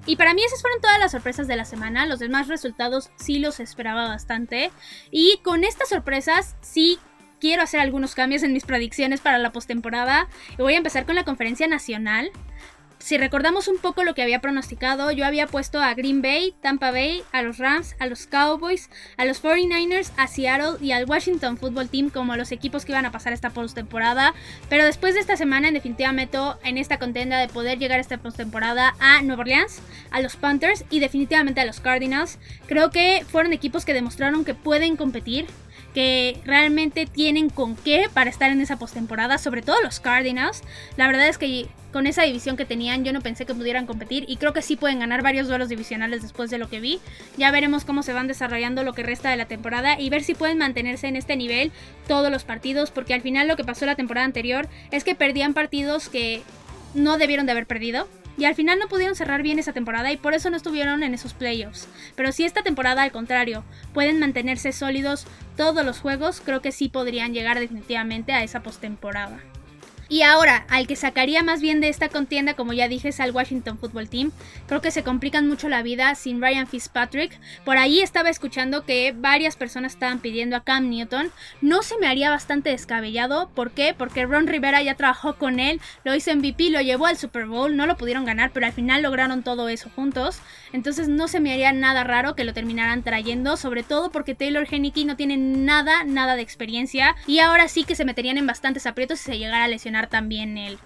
Y 0.05 0.17
para 0.17 0.35
mí 0.35 0.43
esas 0.45 0.61
fueron 0.61 0.81
todas 0.81 0.99
las 0.99 1.13
sorpresas 1.13 1.47
de 1.47 1.57
la 1.57 1.65
semana. 1.65 2.07
Los 2.07 2.19
demás 2.19 2.49
resultados 2.49 3.11
sí 3.17 3.39
los 3.39 3.61
esperaba 3.61 4.09
bastante. 4.09 4.73
Y 5.11 5.39
con 5.45 5.63
estas 5.65 5.89
sorpresas 5.89 6.57
sí 6.61 6.99
quiero 7.43 7.65
hacer 7.65 7.81
algunos 7.81 8.15
cambios 8.15 8.45
en 8.45 8.53
mis 8.53 8.63
predicciones 8.63 9.21
para 9.21 9.37
la 9.39 9.51
postemporada. 9.51 10.29
Y 10.53 10.63
voy 10.63 10.75
a 10.75 10.77
empezar 10.77 11.05
con 11.07 11.17
la 11.17 11.25
conferencia 11.25 11.67
nacional. 11.67 12.31
si 13.01 13.19
recordamos 13.19 13.67
un 13.67 13.79
poco 13.79 14.05
lo 14.05 14.15
que 14.15 14.23
había 14.23 14.41
pronosticado, 14.41 15.11
yo 15.11 15.27
había 15.27 15.49
puesto 15.49 15.81
a 15.81 15.93
Green 15.95 16.23
Bay, 16.23 16.55
Tampa 16.63 16.93
Bay, 16.93 17.25
a 17.33 17.43
los 17.43 17.59
Rams, 17.59 17.97
a 17.99 18.07
los 18.07 18.29
Cowboys, 18.29 18.91
a 19.17 19.25
los 19.25 19.43
49ers, 19.43 20.13
a 20.17 20.29
Seattle 20.29 20.77
y 20.81 20.93
al 20.93 21.11
Washington 21.11 21.59
Football 21.59 21.89
Team 21.89 22.11
como 22.11 22.37
los 22.37 22.53
equipos 22.53 22.85
que 22.85 22.93
iban 22.93 23.07
a 23.07 23.11
pasar 23.11 23.33
esta 23.33 23.51
postemporada. 23.51 24.35
Pero 24.69 24.85
después 24.85 25.15
de 25.15 25.21
esta 25.21 25.37
semana, 25.37 25.67
en 25.67 25.75
definitiva 25.75 26.13
meto 26.13 26.61
en 26.63 26.79
esta 26.79 27.01
contenda 27.01 27.41
de 27.41 27.49
poder 27.49 27.81
llegar 27.81 27.99
a 27.99 28.03
esta 28.03 28.19
postemporada 28.19 28.95
a 29.01 29.21
Nueva 29.23 29.41
Orleans, 29.41 29.83
a 30.13 30.21
los 30.21 30.37
Panthers 30.37 30.85
y 30.91 31.01
definitivamente 31.01 31.61
a 31.61 31.65
los 31.65 31.81
Cardinals. 31.81 32.39
Creo 32.69 32.91
que 32.91 33.25
fueron 33.29 33.53
equipos 33.53 33.85
que 33.85 33.95
demostraron 33.95 34.45
que 34.45 34.55
pueden 34.55 34.95
competir 34.95 35.47
que 35.95 36.39
realmente 36.45 37.07
tienen 37.07 37.51
con 37.51 37.77
qué 37.77 38.07
para 38.13 38.31
estar 38.31 38.51
en 38.51 38.61
esa 38.61 38.79
postemporada, 38.79 39.39
sobre 39.39 39.63
todo 39.63 39.81
los 39.83 40.01
Cardinals. 40.01 40.63
La 40.97 41.07
verdad 41.07 41.29
es 41.29 41.39
que 41.39 41.69
con 41.93 42.07
esa 42.07 42.23
división 42.23 42.57
que 42.57 42.65
tenían 42.65 43.05
yo 43.05 43.13
no 43.13 43.21
pensé 43.21 43.45
que 43.45 43.55
pudieran 43.55 43.87
competir 43.87 44.25
y 44.27 44.37
creo 44.37 44.53
que 44.53 44.63
sí 44.63 44.77
pueden 44.77 45.01
ganar 45.01 45.23
varios 45.23 45.47
duelos 45.47 45.69
divisionales 45.69 46.23
después 46.23 46.51
de 46.51 46.59
lo 46.59 46.69
que 46.69 46.81
vi. 46.81 47.01
Ya 47.37 47.51
veremos 47.51 47.85
cómo 47.85 48.03
se 48.03 48.13
van 48.13 48.27
desarrollando 48.27 48.83
lo 48.83 48.95
que 48.95 49.03
resta 49.03 49.31
de 49.31 49.37
la 49.37 49.47
temporada 49.47 50.01
y 50.01 50.09
ver 50.09 50.25
si 50.25 50.35
pueden 50.35 50.59
mantenerse 50.59 51.09
en 51.09 51.17
este 51.17 51.37
nivel 51.37 51.71
todos 52.09 52.31
los 52.31 52.45
partidos, 52.45 52.91
porque 52.91 53.15
al 53.15 53.21
final 53.21 53.47
lo 53.47 53.57
que 53.57 53.65
pasó 53.65 53.85
la 53.85 53.95
temporada 53.95 54.25
anterior 54.25 54.69
es 54.91 55.05
que 55.05 55.15
perdían 55.15 55.53
partidos 55.53 56.09
que 56.09 56.43
no 56.95 57.19
debieron 57.19 57.47
de 57.47 57.53
haber 57.53 57.67
perdido 57.67 58.09
y 58.37 58.45
al 58.45 58.55
final 58.55 58.79
no 58.79 58.89
pudieron 58.89 59.15
cerrar 59.15 59.43
bien 59.43 59.59
esa 59.59 59.73
temporada 59.73 60.13
y 60.13 60.17
por 60.17 60.35
eso 60.35 60.51
no 60.51 60.57
estuvieron 60.57 61.03
en 61.03 61.15
esos 61.15 61.35
playoffs. 61.35 61.89
Pero 62.17 62.33
si 62.33 62.45
esta 62.45 62.63
temporada 62.63 63.03
al 63.03 63.13
contrario 63.13 63.65
pueden 63.93 64.19
mantenerse 64.19 64.73
sólidos 64.73 65.27
todos 65.57 65.85
los 65.85 66.01
juegos, 66.01 66.41
creo 66.45 66.63
que 66.63 66.73
sí 66.73 66.89
podrían 66.89 67.35
llegar 67.35 67.61
definitivamente 67.61 68.33
a 68.33 68.43
esa 68.43 68.63
postemporada. 68.63 69.41
Y 70.13 70.21
ahora, 70.21 70.67
al 70.69 70.87
que 70.87 70.95
sacaría 70.95 71.43
más 71.43 71.63
bien 71.63 71.81
de 71.81 71.89
esta 71.89 72.11
contienda, 72.11 72.53
como 72.53 72.75
ya 72.75 72.87
dije, 72.87 73.09
es 73.09 73.19
al 73.19 73.31
Washington 73.31 73.79
Football 73.79 74.11
Team. 74.11 74.31
Creo 74.67 74.83
que 74.83 74.91
se 74.91 75.03
complican 75.03 75.49
mucho 75.49 75.71
la 75.71 75.83
vida 75.83 76.15
sin 76.17 76.43
Ryan 76.43 76.67
Fitzpatrick. 76.67 77.41
Por 77.65 77.79
ahí 77.79 78.03
estaba 78.03 78.29
escuchando 78.29 78.85
que 78.85 79.15
varias 79.17 79.57
personas 79.57 79.95
estaban 79.95 80.19
pidiendo 80.19 80.55
a 80.55 80.65
Cam 80.65 80.91
Newton. 80.91 81.31
No 81.63 81.83
se 81.83 81.97
me 81.97 82.09
haría 82.09 82.29
bastante 82.29 82.69
descabellado. 82.69 83.49
¿Por 83.55 83.71
qué? 83.71 83.95
Porque 83.97 84.27
Ron 84.27 84.49
Rivera 84.49 84.83
ya 84.83 84.97
trabajó 84.97 85.37
con 85.37 85.59
él, 85.59 85.81
lo 86.05 86.15
hizo 86.15 86.37
MVP, 86.37 86.69
lo 86.69 86.83
llevó 86.83 87.07
al 87.07 87.17
Super 87.17 87.47
Bowl, 87.47 87.75
no 87.75 87.87
lo 87.87 87.97
pudieron 87.97 88.27
ganar, 88.27 88.51
pero 88.53 88.67
al 88.67 88.75
final 88.75 89.01
lograron 89.01 89.43
todo 89.43 89.71
eso 89.71 89.89
juntos. 89.97 90.43
Entonces 90.75 91.09
no 91.09 91.27
se 91.27 91.41
me 91.41 91.55
haría 91.55 91.73
nada 91.73 92.05
raro 92.05 92.35
que 92.35 92.45
lo 92.45 92.53
terminaran 92.53 93.03
trayendo, 93.03 93.57
sobre 93.57 93.83
todo 93.83 94.11
porque 94.11 94.35
Taylor 94.35 94.69
Henneke 94.71 95.07
no 95.07 95.17
tiene 95.17 95.39
nada, 95.39 96.05
nada 96.05 96.37
de 96.37 96.43
experiencia. 96.43 97.17
Y 97.27 97.39
ahora 97.39 97.67
sí 97.69 97.85
que 97.85 97.95
se 97.95 98.05
meterían 98.05 98.37
en 98.37 98.47
bastantes 98.47 98.85
aprietos 98.85 99.19
si 99.19 99.33
se 99.33 99.39
llegara 99.39 99.65
a 99.65 99.69
lesionar 99.69 100.02
también 100.09 100.59
él. 100.59 100.79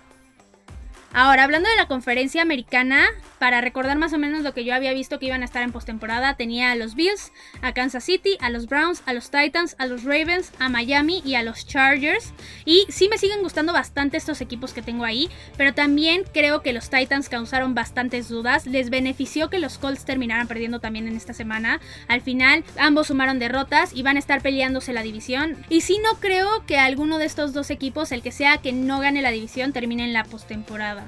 Ahora, 1.13 1.45
hablando 1.45 1.69
de 1.71 1.77
la 1.77 1.89
conferencia 1.89 2.43
americana, 2.43 3.07
para 3.39 3.61
recordar 3.61 3.97
más 3.97 4.13
o 4.13 4.19
menos 4.19 4.43
lo 4.43 4.55
que 4.55 4.65
yo 4.65 4.75
había 4.75 4.93
visto 4.93 5.19
que 5.19 5.27
iban 5.27 5.43
a 5.43 5.45
estar 5.45 5.63
en 5.63 5.73
postemporada, 5.73 6.35
tenía 6.35 6.73
a 6.73 6.77
los 6.77 6.95
Bills, 6.95 7.33
a 7.63 7.73
Kansas 7.73 8.05
City, 8.05 8.37
a 8.41 8.51
los 8.51 8.67
Browns, 8.67 9.03
a 9.07 9.13
los 9.13 9.31
Titans, 9.31 9.77
a 9.79 9.87
los 9.87 10.05
Ravens, 10.05 10.53
a 10.59 10.69
Miami 10.69 11.23
y 11.25 11.35
a 11.35 11.43
los 11.43 11.67
Chargers. 11.67 12.33
Y 12.65 12.87
sí 12.89 13.09
me 13.09 13.19
siguen 13.19 13.43
gustando 13.43 13.73
bastante 13.73 14.17
estos 14.17 14.41
equipos 14.41 14.73
que 14.73 14.83
tengo 14.83 15.05
ahí, 15.05 15.31
pero 15.57 15.75
también 15.75 16.25
creo 16.33 16.63
que 16.63 16.73
los 16.73 16.91
Titans 16.91 17.29
causaron 17.29 17.75
bastantes 17.75 18.29
dudas. 18.29 18.67
Les 18.67 18.91
benefició 18.91 19.51
que 19.51 19.59
los 19.59 19.79
Colts 19.79 20.05
terminaran 20.05 20.49
perdiendo 20.49 20.81
también 20.81 21.09
en 21.09 21.17
esta 21.17 21.33
semana. 21.33 21.81
Al 22.09 22.21
final, 22.21 22.65
ambos 22.79 23.09
sumaron 23.09 23.39
derrotas 23.39 23.95
y 23.95 24.03
van 24.03 24.17
a 24.17 24.21
estar 24.21 24.43
peleándose 24.43 24.93
la 24.93 25.03
división. 25.03 25.57
Y 25.69 25.83
sí 25.83 25.99
no 26.03 26.19
creo 26.21 26.65
que 26.67 26.79
alguno 26.79 27.19
de 27.19 27.27
estos 27.27 27.53
dos 27.53 27.71
equipos, 27.71 28.13
el 28.13 28.23
que 28.23 28.33
sea 28.33 28.59
que 28.59 28.73
no 28.73 29.01
gane 29.01 29.23
la 29.23 29.31
división, 29.31 29.73
termine 29.73 30.05
en 30.05 30.13
la 30.13 30.25
postemporada. 30.25 31.06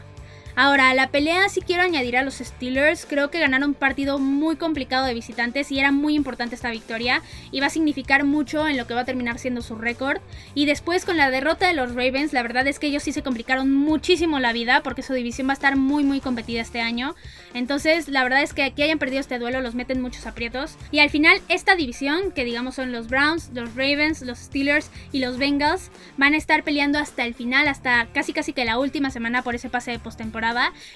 Ahora, 0.61 0.93
la 0.93 1.13
pelea 1.13 1.49
sí 1.49 1.61
quiero 1.61 1.85
añadir 1.85 2.17
a 2.17 2.25
los 2.25 2.39
Steelers. 2.39 3.07
Creo 3.09 3.31
que 3.31 3.39
ganaron 3.39 3.69
un 3.69 3.75
partido 3.77 4.19
muy 4.19 4.57
complicado 4.57 5.07
de 5.07 5.15
visitantes 5.15 5.71
y 5.71 5.79
era 5.79 5.93
muy 5.93 6.17
importante 6.17 6.57
esta 6.57 6.73
victoria. 6.73 7.23
Y 7.53 7.61
va 7.61 7.67
a 7.67 7.71
significar 7.71 8.25
mucho 8.25 8.67
en 8.67 8.77
lo 8.77 8.89
que 8.89 8.95
va 8.95 9.03
a 9.03 9.05
terminar 9.05 9.39
siendo 9.39 9.63
su 9.63 9.77
récord. 9.77 10.21
Y 10.57 10.67
después 10.67 11.05
con 11.05 11.17
la 11.17 11.31
derrota 11.31 11.69
de 11.69 11.75
los 11.75 11.95
Ravens, 11.95 12.33
la 12.33 12.43
verdad 12.43 12.67
es 12.67 12.81
que 12.81 12.89
ellos 12.89 13.05
sí 13.05 13.13
se 13.13 13.23
complicaron 13.23 13.73
muchísimo 13.73 14.41
la 14.41 14.53
vida 14.53 14.83
porque 14.83 15.05
su 15.05 15.13
división 15.13 15.47
va 15.47 15.53
a 15.53 15.55
estar 15.55 15.77
muy 15.77 16.03
muy 16.03 16.19
competida 16.19 16.61
este 16.61 16.81
año. 16.81 17.15
Entonces, 17.55 18.09
la 18.09 18.25
verdad 18.25 18.43
es 18.43 18.53
que 18.53 18.65
aquí 18.65 18.83
hayan 18.83 18.99
perdido 18.99 19.21
este 19.21 19.39
duelo 19.39 19.61
los 19.61 19.77
meten 19.77 20.03
muchos 20.03 20.27
aprietos. 20.27 20.77
Y 20.91 20.99
al 20.99 21.11
final, 21.11 21.41
esta 21.49 21.77
división, 21.77 22.33
que 22.33 22.45
digamos 22.45 22.75
son 22.75 22.91
los 22.91 23.07
Browns, 23.07 23.51
los 23.55 23.77
Ravens, 23.77 24.23
los 24.23 24.39
Steelers 24.41 24.91
y 25.13 25.21
los 25.21 25.39
Bengals, 25.39 25.93
van 26.17 26.35
a 26.35 26.37
estar 26.37 26.65
peleando 26.65 26.99
hasta 26.99 27.25
el 27.25 27.35
final, 27.35 27.69
hasta 27.69 28.09
casi 28.13 28.33
casi 28.33 28.53
que 28.53 28.65
la 28.65 28.81
última 28.81 29.13
semana 29.13 29.43
por 29.43 29.55
ese 29.55 29.71
pase 29.71 29.93
de 29.93 30.01
postemporada 30.01 30.48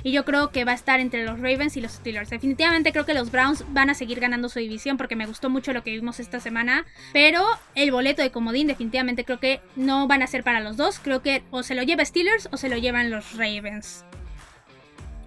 y 0.02 0.12
yo 0.12 0.24
creo 0.24 0.50
que 0.50 0.64
va 0.64 0.72
a 0.72 0.74
estar 0.74 1.00
entre 1.00 1.24
los 1.24 1.38
Ravens 1.38 1.76
y 1.76 1.80
los 1.80 1.92
Steelers. 1.92 2.30
Definitivamente 2.30 2.92
creo 2.92 3.06
que 3.06 3.14
los 3.14 3.30
Browns 3.30 3.64
van 3.68 3.90
a 3.90 3.94
seguir 3.94 4.20
ganando 4.20 4.48
su 4.48 4.58
división 4.58 4.96
porque 4.96 5.16
me 5.16 5.26
gustó 5.26 5.50
mucho 5.50 5.72
lo 5.72 5.82
que 5.82 5.90
vimos 5.90 6.20
esta 6.20 6.40
semana, 6.40 6.86
pero 7.12 7.44
el 7.74 7.90
boleto 7.90 8.22
de 8.22 8.30
comodín 8.30 8.66
definitivamente 8.66 9.24
creo 9.24 9.40
que 9.40 9.60
no 9.76 10.06
van 10.06 10.22
a 10.22 10.26
ser 10.26 10.44
para 10.44 10.60
los 10.60 10.76
dos. 10.76 10.98
Creo 10.98 11.22
que 11.22 11.42
o 11.50 11.62
se 11.62 11.74
lo 11.74 11.82
lleva 11.82 12.04
Steelers 12.04 12.48
o 12.52 12.56
se 12.56 12.68
lo 12.68 12.76
llevan 12.76 13.10
los 13.10 13.36
Ravens. 13.36 14.04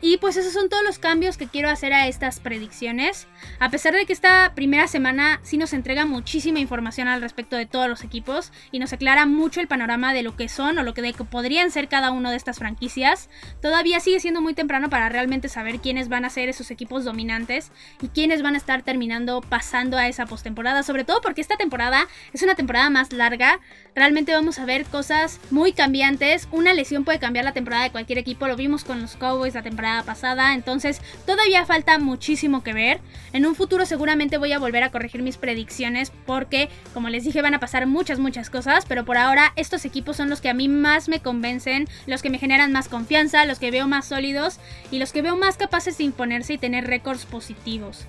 Y 0.01 0.17
pues 0.17 0.37
esos 0.37 0.53
son 0.53 0.69
todos 0.69 0.83
los 0.83 0.99
cambios 0.99 1.37
que 1.37 1.47
quiero 1.47 1.69
hacer 1.69 1.93
a 1.93 2.07
estas 2.07 2.39
predicciones. 2.39 3.27
A 3.59 3.69
pesar 3.69 3.93
de 3.93 4.05
que 4.05 4.13
esta 4.13 4.53
primera 4.53 4.87
semana 4.87 5.39
sí 5.41 5.57
nos 5.57 5.73
entrega 5.73 6.05
muchísima 6.05 6.59
información 6.59 7.07
al 7.07 7.21
respecto 7.21 7.55
de 7.55 7.65
todos 7.65 7.87
los 7.87 8.03
equipos 8.03 8.51
y 8.71 8.79
nos 8.79 8.93
aclara 8.93 9.25
mucho 9.25 9.61
el 9.61 9.67
panorama 9.67 10.13
de 10.13 10.21
lo 10.21 10.35
que 10.35 10.49
son 10.49 10.77
o 10.77 10.83
lo 10.83 10.93
que, 10.93 11.05
podrían 11.29 11.71
ser 11.71 11.87
cada 11.87 12.11
uno 12.11 12.29
de 12.29 12.35
estas 12.35 12.59
franquicias, 12.59 13.29
todavía 13.61 13.99
sigue 13.99 14.19
siendo 14.19 14.41
muy 14.41 14.53
temprano 14.53 14.89
para 14.89 15.09
realmente 15.09 15.49
saber 15.49 15.79
quiénes 15.79 16.09
van 16.09 16.25
a 16.25 16.29
ser 16.29 16.49
esos 16.49 16.71
equipos 16.71 17.05
dominantes 17.05 17.71
y 18.01 18.09
quiénes 18.09 18.41
van 18.41 18.55
a 18.55 18.57
estar 18.57 18.81
terminando 18.81 19.41
pasando 19.41 19.97
a 19.97 20.07
esa 20.07 20.25
postemporada, 20.25 20.83
sobre 20.83 21.03
todo 21.03 21.21
porque 21.21 21.41
esta 21.41 21.57
temporada 21.57 22.07
es 22.33 22.43
una 22.43 22.55
temporada 22.55 22.89
más 22.89 23.13
larga. 23.13 23.59
Realmente 23.95 24.33
vamos 24.33 24.59
a 24.59 24.65
ver 24.65 24.85
cosas 24.85 25.39
muy 25.51 25.71
cambiantes. 25.71 26.47
Una 26.51 26.73
lesión 26.73 27.05
puede 27.05 27.19
cambiar 27.19 27.45
la 27.45 27.53
temporada 27.53 27.83
de 27.83 27.91
cualquier 27.91 28.19
equipo, 28.19 28.47
lo 28.47 28.55
vimos 28.55 28.83
con 28.83 29.01
los 29.01 29.15
Cowboys 29.15 29.53
la 29.53 29.63
temporada 29.63 29.84
pasada, 30.05 30.53
entonces 30.53 31.01
todavía 31.25 31.65
falta 31.65 31.97
muchísimo 31.99 32.63
que 32.63 32.73
ver. 32.73 33.01
En 33.33 33.45
un 33.45 33.55
futuro 33.55 33.85
seguramente 33.85 34.37
voy 34.37 34.51
a 34.51 34.59
volver 34.59 34.83
a 34.83 34.91
corregir 34.91 35.21
mis 35.21 35.37
predicciones 35.37 36.11
porque, 36.25 36.69
como 36.93 37.09
les 37.09 37.23
dije, 37.23 37.41
van 37.41 37.53
a 37.53 37.59
pasar 37.59 37.87
muchas, 37.87 38.19
muchas 38.19 38.49
cosas, 38.49 38.85
pero 38.87 39.05
por 39.05 39.17
ahora 39.17 39.53
estos 39.55 39.85
equipos 39.85 40.17
son 40.17 40.29
los 40.29 40.41
que 40.41 40.49
a 40.49 40.53
mí 40.53 40.67
más 40.67 41.07
me 41.07 41.19
convencen, 41.19 41.87
los 42.07 42.21
que 42.21 42.29
me 42.29 42.39
generan 42.39 42.71
más 42.71 42.87
confianza, 42.87 43.45
los 43.45 43.59
que 43.59 43.71
veo 43.71 43.87
más 43.87 44.05
sólidos 44.05 44.59
y 44.91 44.99
los 44.99 45.11
que 45.11 45.21
veo 45.21 45.35
más 45.35 45.57
capaces 45.57 45.97
de 45.97 46.05
imponerse 46.05 46.53
y 46.53 46.57
tener 46.57 46.87
récords 46.87 47.25
positivos. 47.25 48.05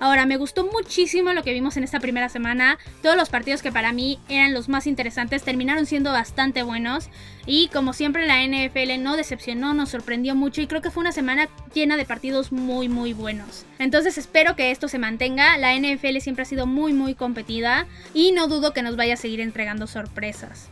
Ahora, 0.00 0.26
me 0.26 0.36
gustó 0.36 0.64
muchísimo 0.64 1.32
lo 1.32 1.42
que 1.42 1.52
vimos 1.52 1.76
en 1.76 1.84
esta 1.84 2.00
primera 2.00 2.28
semana. 2.28 2.78
Todos 3.02 3.16
los 3.16 3.30
partidos 3.30 3.62
que 3.62 3.72
para 3.72 3.92
mí 3.92 4.18
eran 4.28 4.54
los 4.54 4.68
más 4.68 4.86
interesantes 4.86 5.42
terminaron 5.42 5.86
siendo 5.86 6.12
bastante 6.12 6.62
buenos. 6.62 7.08
Y 7.46 7.68
como 7.68 7.92
siempre 7.92 8.26
la 8.26 8.44
NFL 8.44 9.02
no 9.02 9.16
decepcionó, 9.16 9.74
nos 9.74 9.90
sorprendió 9.90 10.34
mucho 10.34 10.60
y 10.60 10.66
creo 10.66 10.82
que 10.82 10.90
fue 10.90 11.00
una 11.00 11.12
semana 11.12 11.48
llena 11.74 11.96
de 11.96 12.04
partidos 12.04 12.52
muy 12.52 12.88
muy 12.88 13.12
buenos. 13.12 13.64
Entonces 13.78 14.18
espero 14.18 14.54
que 14.54 14.70
esto 14.70 14.86
se 14.88 14.98
mantenga. 14.98 15.56
La 15.56 15.74
NFL 15.74 16.18
siempre 16.20 16.42
ha 16.42 16.46
sido 16.46 16.66
muy 16.66 16.92
muy 16.92 17.14
competida 17.14 17.86
y 18.14 18.32
no 18.32 18.48
dudo 18.48 18.72
que 18.72 18.82
nos 18.82 18.96
vaya 18.96 19.14
a 19.14 19.16
seguir 19.16 19.40
entregando 19.40 19.86
sorpresas. 19.86 20.68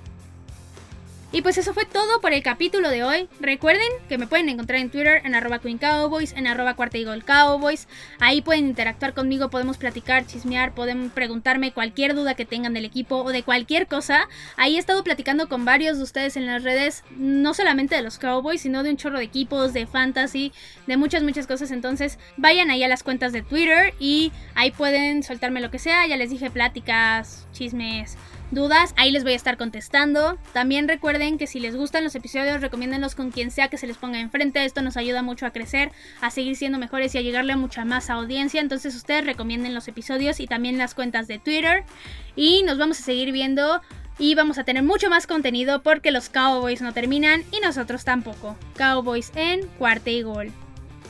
Y 1.32 1.42
pues 1.42 1.58
eso 1.58 1.74
fue 1.74 1.84
todo 1.84 2.20
por 2.20 2.32
el 2.32 2.42
capítulo 2.42 2.88
de 2.88 3.02
hoy. 3.02 3.28
Recuerden 3.40 3.88
que 4.08 4.16
me 4.16 4.28
pueden 4.28 4.48
encontrar 4.48 4.78
en 4.80 4.90
Twitter 4.90 5.20
en 5.24 5.34
arroba 5.34 5.58
Queen 5.58 5.76
Cowboys, 5.76 6.32
en 6.32 6.46
arroba 6.46 6.74
Cuarta 6.74 6.98
Cowboys. 7.26 7.88
Ahí 8.20 8.42
pueden 8.42 8.68
interactuar 8.68 9.12
conmigo, 9.12 9.50
podemos 9.50 9.76
platicar, 9.76 10.24
chismear, 10.24 10.72
pueden 10.72 11.10
preguntarme 11.10 11.72
cualquier 11.72 12.14
duda 12.14 12.34
que 12.34 12.44
tengan 12.44 12.74
del 12.74 12.84
equipo 12.84 13.16
o 13.16 13.30
de 13.30 13.42
cualquier 13.42 13.88
cosa. 13.88 14.28
Ahí 14.56 14.76
he 14.76 14.78
estado 14.78 15.02
platicando 15.02 15.48
con 15.48 15.64
varios 15.64 15.98
de 15.98 16.04
ustedes 16.04 16.36
en 16.36 16.46
las 16.46 16.62
redes, 16.62 17.02
no 17.16 17.54
solamente 17.54 17.96
de 17.96 18.02
los 18.02 18.18
Cowboys, 18.18 18.60
sino 18.60 18.84
de 18.84 18.90
un 18.90 18.96
chorro 18.96 19.18
de 19.18 19.24
equipos, 19.24 19.72
de 19.72 19.86
fantasy, 19.86 20.52
de 20.86 20.96
muchas, 20.96 21.24
muchas 21.24 21.48
cosas. 21.48 21.72
Entonces 21.72 22.18
vayan 22.36 22.70
ahí 22.70 22.84
a 22.84 22.88
las 22.88 23.02
cuentas 23.02 23.32
de 23.32 23.42
Twitter 23.42 23.94
y 23.98 24.32
ahí 24.54 24.70
pueden 24.70 25.24
soltarme 25.24 25.60
lo 25.60 25.72
que 25.72 25.80
sea. 25.80 26.06
Ya 26.06 26.16
les 26.16 26.30
dije 26.30 26.50
pláticas, 26.50 27.46
chismes 27.52 28.16
dudas, 28.50 28.94
ahí 28.96 29.10
les 29.10 29.24
voy 29.24 29.32
a 29.32 29.36
estar 29.36 29.56
contestando. 29.56 30.38
También 30.52 30.88
recuerden 30.88 31.38
que 31.38 31.46
si 31.46 31.60
les 31.60 31.76
gustan 31.76 32.04
los 32.04 32.14
episodios, 32.14 32.60
recomiéndenlos 32.60 33.14
con 33.14 33.30
quien 33.30 33.50
sea 33.50 33.68
que 33.68 33.78
se 33.78 33.86
les 33.86 33.96
ponga 33.96 34.20
enfrente. 34.20 34.64
Esto 34.64 34.82
nos 34.82 34.96
ayuda 34.96 35.22
mucho 35.22 35.46
a 35.46 35.50
crecer, 35.50 35.92
a 36.20 36.30
seguir 36.30 36.56
siendo 36.56 36.78
mejores 36.78 37.14
y 37.14 37.18
a 37.18 37.22
llegarle 37.22 37.52
a 37.52 37.56
mucha 37.56 37.84
más 37.84 38.10
audiencia. 38.10 38.60
Entonces 38.60 38.94
ustedes 38.94 39.26
recomienden 39.26 39.74
los 39.74 39.88
episodios 39.88 40.40
y 40.40 40.46
también 40.46 40.78
las 40.78 40.94
cuentas 40.94 41.26
de 41.28 41.38
Twitter. 41.38 41.84
Y 42.34 42.62
nos 42.64 42.78
vamos 42.78 43.00
a 43.00 43.02
seguir 43.02 43.32
viendo 43.32 43.80
y 44.18 44.34
vamos 44.34 44.58
a 44.58 44.64
tener 44.64 44.82
mucho 44.82 45.10
más 45.10 45.26
contenido 45.26 45.82
porque 45.82 46.10
los 46.10 46.28
Cowboys 46.28 46.80
no 46.80 46.92
terminan 46.92 47.42
y 47.52 47.60
nosotros 47.60 48.04
tampoco. 48.04 48.56
Cowboys 48.76 49.32
en 49.34 49.66
cuarta 49.78 50.10
y 50.10 50.22
gol. 50.22 50.52